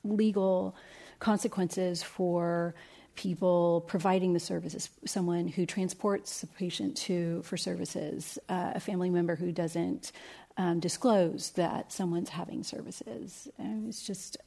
[0.03, 0.75] legal
[1.19, 2.75] consequences for
[3.15, 9.09] people providing the services, someone who transports a patient to for services, uh, a family
[9.09, 10.11] member who doesn't
[10.57, 13.47] um, disclose that someone's having services.
[13.57, 14.37] And it's just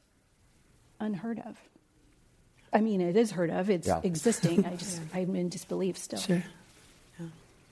[1.01, 1.57] unheard of.
[2.73, 3.71] I mean, it is heard of.
[3.71, 4.01] It's yeah.
[4.03, 4.67] existing.
[4.67, 6.19] I just I'm in disbelief still.
[6.19, 6.43] Sure.
[7.19, 7.27] Yeah.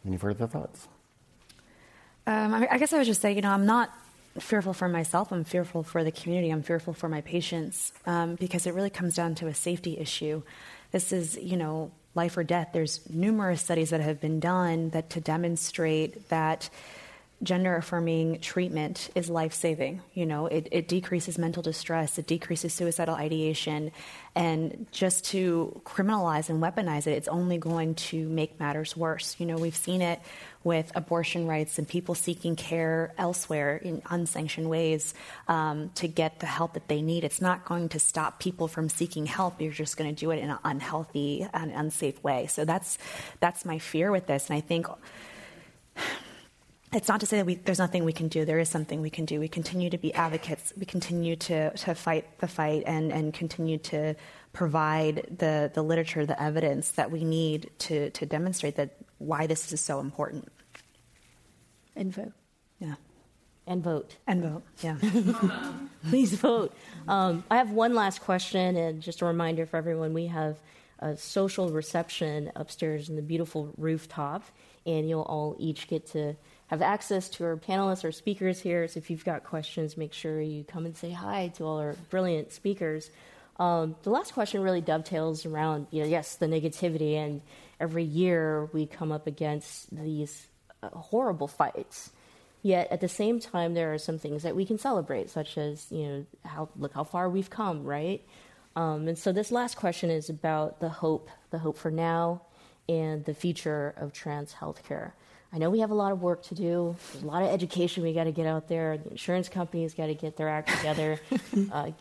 [0.06, 0.88] Any further thoughts?
[2.26, 3.90] Um, I, I guess I would just say, you know, I'm not
[4.38, 5.32] fearful for myself.
[5.32, 6.50] I'm fearful for the community.
[6.50, 10.42] I'm fearful for my patients um, because it really comes down to a safety issue.
[10.94, 12.68] This is, you know, life or death.
[12.72, 16.70] There's numerous studies that have been done that to demonstrate that
[17.44, 20.00] gender affirming treatment is life saving.
[20.12, 23.92] You know, it, it, decreases mental distress, it decreases suicidal ideation,
[24.34, 29.36] and just to criminalize and weaponize it, it's only going to make matters worse.
[29.38, 30.20] You know, we've seen it
[30.64, 35.14] with abortion rights and people seeking care elsewhere in unsanctioned ways
[35.46, 37.22] um, to get the help that they need.
[37.22, 39.60] It's not going to stop people from seeking help.
[39.60, 42.46] You're just going to do it in an unhealthy and unsafe way.
[42.46, 42.98] So that's
[43.40, 44.86] that's my fear with this, and I think
[46.94, 48.44] it's not to say that we, there's nothing we can do.
[48.44, 49.40] There is something we can do.
[49.40, 50.72] We continue to be advocates.
[50.76, 54.14] We continue to, to fight the fight and, and continue to
[54.52, 59.72] provide the, the literature, the evidence that we need to, to demonstrate that why this
[59.72, 60.48] is so important.
[61.96, 62.32] And vote.
[62.78, 62.94] Yeah.
[63.66, 64.16] And vote.
[64.26, 64.96] And vote, yeah.
[66.08, 66.74] Please vote.
[67.08, 70.58] Um, I have one last question, and just a reminder for everyone we have
[70.98, 74.44] a social reception upstairs in the beautiful rooftop,
[74.84, 76.36] and you'll all each get to
[76.74, 78.88] have access to our panelists or speakers here.
[78.88, 81.94] So if you've got questions, make sure you come and say hi to all our
[82.10, 83.10] brilliant speakers.
[83.60, 87.42] Um, the last question really dovetails around, you know, yes, the negativity, and
[87.78, 90.48] every year we come up against these
[90.82, 92.10] uh, horrible fights.
[92.62, 95.86] Yet at the same time, there are some things that we can celebrate, such as,
[95.92, 98.26] you know, how look how far we've come, right?
[98.74, 102.42] Um, and so this last question is about the hope, the hope for now,
[102.88, 105.12] and the future of trans healthcare.
[105.54, 106.96] I know we have a lot of work to do.
[107.12, 108.98] There's a lot of education we got to get out there.
[108.98, 111.20] The insurance companies got to get their act together.
[111.72, 111.92] uh,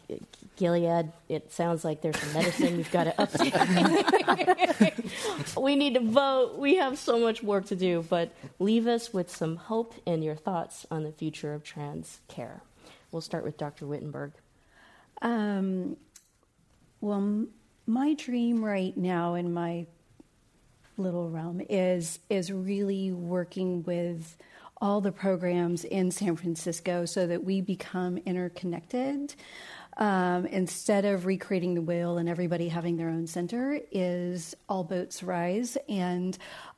[0.55, 3.53] Gilead, it sounds like there's some medicine we've got to update.
[5.61, 6.57] we need to vote.
[6.57, 10.35] We have so much work to do, but leave us with some hope and your
[10.35, 12.63] thoughts on the future of trans care.
[13.11, 13.85] We'll start with Dr.
[13.85, 14.31] Wittenberg.
[15.21, 15.97] Um,
[17.01, 17.45] well,
[17.85, 19.85] my dream right now in my
[20.97, 24.37] little realm is is really working with
[24.83, 29.33] all the programs in San Francisco so that we become interconnected.
[29.95, 35.23] Um, instead of recreating the wheel and everybody having their own center, is all boats
[35.23, 35.77] rise.
[35.87, 36.37] And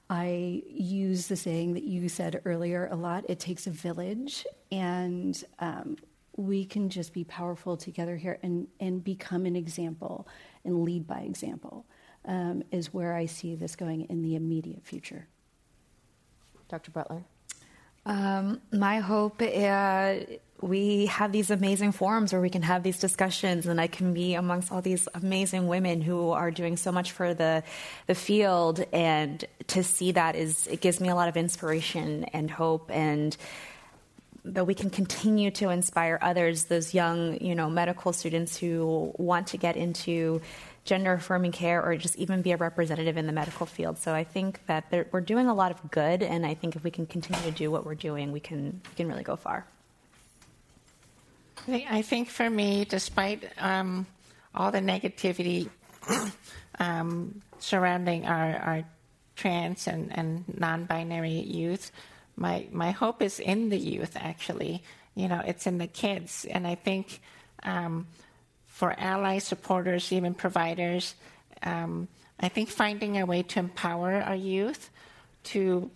[0.10, 5.42] I use the saying that you said earlier a lot it takes a village, and
[5.60, 5.98] um,
[6.38, 10.28] we can just be powerful together here and, and become an example
[10.64, 11.86] and lead by example
[12.26, 15.28] um, is where I see this going in the immediate future.
[16.68, 16.92] Dr.
[16.92, 17.24] Butler?
[18.06, 20.16] Um, my hope uh,
[20.62, 24.36] we have these amazing forums where we can have these discussions, and I can be
[24.36, 27.64] amongst all these amazing women who are doing so much for the
[28.08, 28.86] the field.
[28.94, 33.36] And to see that is it gives me a lot of inspiration and hope, and
[34.46, 39.48] that we can continue to inspire others, those young, you know, medical students who want
[39.48, 40.42] to get into
[40.86, 43.98] gender affirming care or just even be a representative in the medical field.
[43.98, 46.84] So I think that there, we're doing a lot of good, and I think if
[46.84, 49.66] we can continue to do what we're doing, we can, we can really go far.
[51.68, 54.06] I think for me, despite um,
[54.54, 55.70] all the negativity
[56.80, 58.84] um, surrounding our, our
[59.36, 61.92] trans and, and non binary youth,
[62.36, 64.84] my, my hope is in the youth, actually.
[65.16, 66.46] You know, it's in the kids.
[66.46, 67.22] And I think
[67.64, 68.06] um,
[68.76, 71.16] for allies, supporters, even providers.
[71.64, 74.90] Um, I think finding a way to empower our youth
[75.56, 75.90] to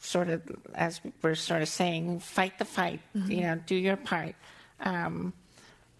[0.00, 0.42] sort of,
[0.74, 2.98] as we're sort of saying, fight the fight.
[3.16, 3.30] Mm-hmm.
[3.30, 4.34] You know, do your part.
[4.80, 5.32] Um,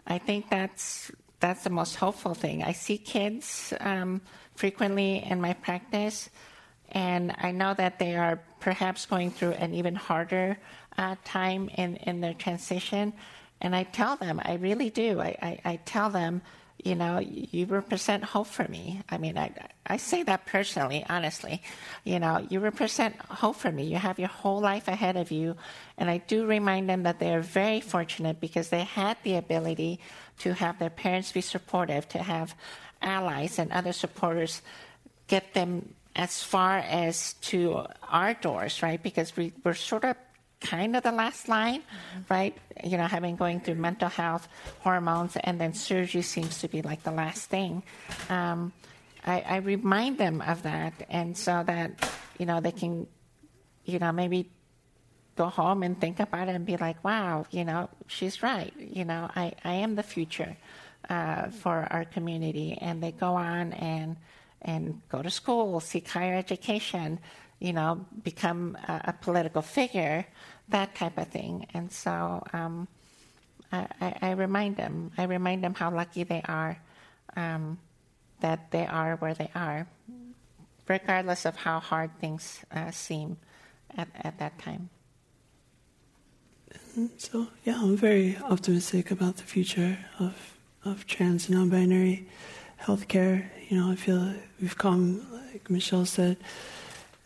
[0.05, 2.65] I think that's that's the most hopeful thing.
[2.65, 4.21] I see kids um,
[4.57, 6.29] frequently in my practice,
[6.91, 10.59] and I know that they are perhaps going through an even harder
[10.99, 13.13] uh, time in, in their transition.
[13.61, 15.21] And I tell them, I really do.
[15.21, 16.43] I, I, I tell them,
[16.83, 19.03] you know, you represent hope for me.
[19.09, 19.53] I mean, I,
[19.87, 21.63] I say that personally, honestly.
[22.05, 23.85] You know, you represent hope for me.
[23.85, 25.57] You have your whole life ahead of you.
[25.99, 30.01] And I do remind them that they are very fortunate because they had the ability
[30.39, 32.55] to have their parents be supportive, to have
[33.03, 34.63] allies and other supporters
[35.27, 39.03] get them as far as to our doors, right?
[39.03, 40.17] Because we, we're sort of
[40.61, 41.83] kind of the last line,
[42.29, 42.57] right?
[42.85, 44.49] You know, having going through mental health,
[44.81, 47.83] hormones, and then surgery seems to be like the last thing.
[48.29, 48.73] Um,
[49.25, 53.07] I, I remind them of that, and so that you know they can,
[53.85, 54.51] you know, maybe
[55.37, 58.75] go home and think about it and be like, wow, you know, she's right.
[58.79, 60.57] You know, I, I am the future
[61.09, 62.77] uh, for our community.
[62.81, 64.17] And they go on and
[64.63, 67.19] and go to school, seek higher education,
[67.61, 70.27] you know, become a, a political figure,
[70.69, 71.67] that type of thing.
[71.75, 72.89] And so um,
[73.71, 76.79] I, I, I, remind them, I remind them how lucky they are
[77.37, 77.79] um,
[78.41, 79.87] that they are where they are,
[80.89, 83.37] regardless of how hard things uh, seem
[83.97, 84.89] at, at that time.
[87.19, 92.27] So yeah, I'm very optimistic about the future of of trans and non-binary
[92.81, 93.49] healthcare.
[93.69, 96.39] You know, I feel we've come, like Michelle said,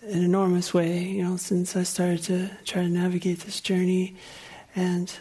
[0.06, 4.16] an enormous way, you know, since I started to try to navigate this journey.
[4.76, 5.12] And,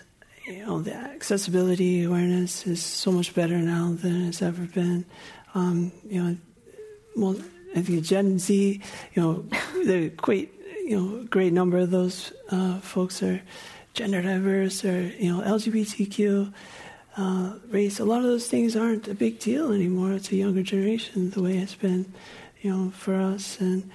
[0.46, 5.06] you know, the accessibility awareness is so much better now than it's ever been.
[5.56, 6.38] Um, you know,
[7.16, 7.38] well,
[7.76, 8.82] I think Gen Z,
[9.14, 9.46] you know,
[9.86, 10.54] the great,
[10.86, 13.42] you know, great number of those uh, folks are
[13.94, 16.54] gender diverse or, you know, LGBTQ.
[17.16, 20.14] Uh, race, a lot of those things aren't a big deal anymore.
[20.14, 22.12] A younger generation, the way it's been,
[22.62, 23.60] you know, for us.
[23.60, 23.92] And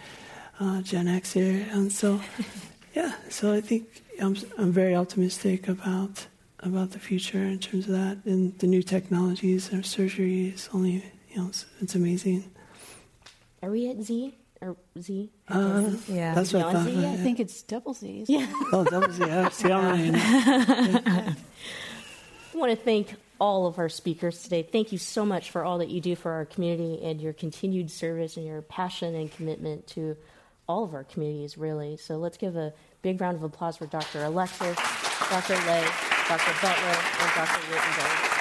[0.60, 2.20] uh, Gen X here, and so
[2.94, 6.26] yeah, so I think I'm I'm very optimistic about
[6.60, 11.04] about the future in terms of that and the new technologies and surgery is only
[11.30, 12.50] you know it's, it's amazing.
[13.62, 15.30] Are we at Z or Z?
[15.48, 16.84] Uh, yeah, that's what I thought.
[16.84, 17.06] Z?
[17.06, 18.24] I think it's double Z.
[18.28, 18.46] Yeah.
[18.72, 19.24] oh, double Z.
[19.24, 21.34] Yeah, see, I
[22.54, 24.62] want to thank all of our speakers today.
[24.62, 27.90] Thank you so much for all that you do for our community and your continued
[27.90, 30.16] service and your passion and commitment to
[30.68, 31.96] all of our communities, really.
[31.96, 34.24] So let's give a big round of applause for Dr.
[34.24, 34.76] Alexis,
[35.30, 35.54] Dr.
[35.66, 35.86] Ley,
[36.28, 36.52] Dr.
[36.60, 37.60] Butler, and Dr.
[37.70, 38.34] Wittenberg.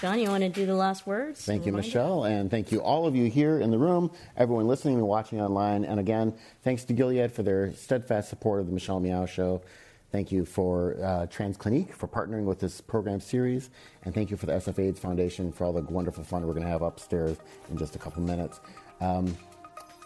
[0.00, 1.44] John, you want to do the last words?
[1.44, 4.94] Thank you, Michelle, and thank you all of you here in the room, everyone listening
[4.94, 5.84] and watching online.
[5.84, 6.32] And again,
[6.62, 9.60] thanks to Gilead for their steadfast support of the Michelle Meow Show.
[10.10, 13.70] Thank you for uh, Trans Clinique for partnering with this program series.
[14.04, 16.64] And thank you for the SF AIDS Foundation for all the wonderful fun we're going
[16.64, 17.36] to have upstairs
[17.70, 18.60] in just a couple minutes.
[19.00, 19.36] Um,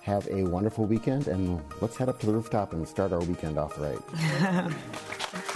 [0.02, 3.56] have a wonderful weekend, and let's head up to the rooftop and start our weekend
[3.56, 4.72] off right.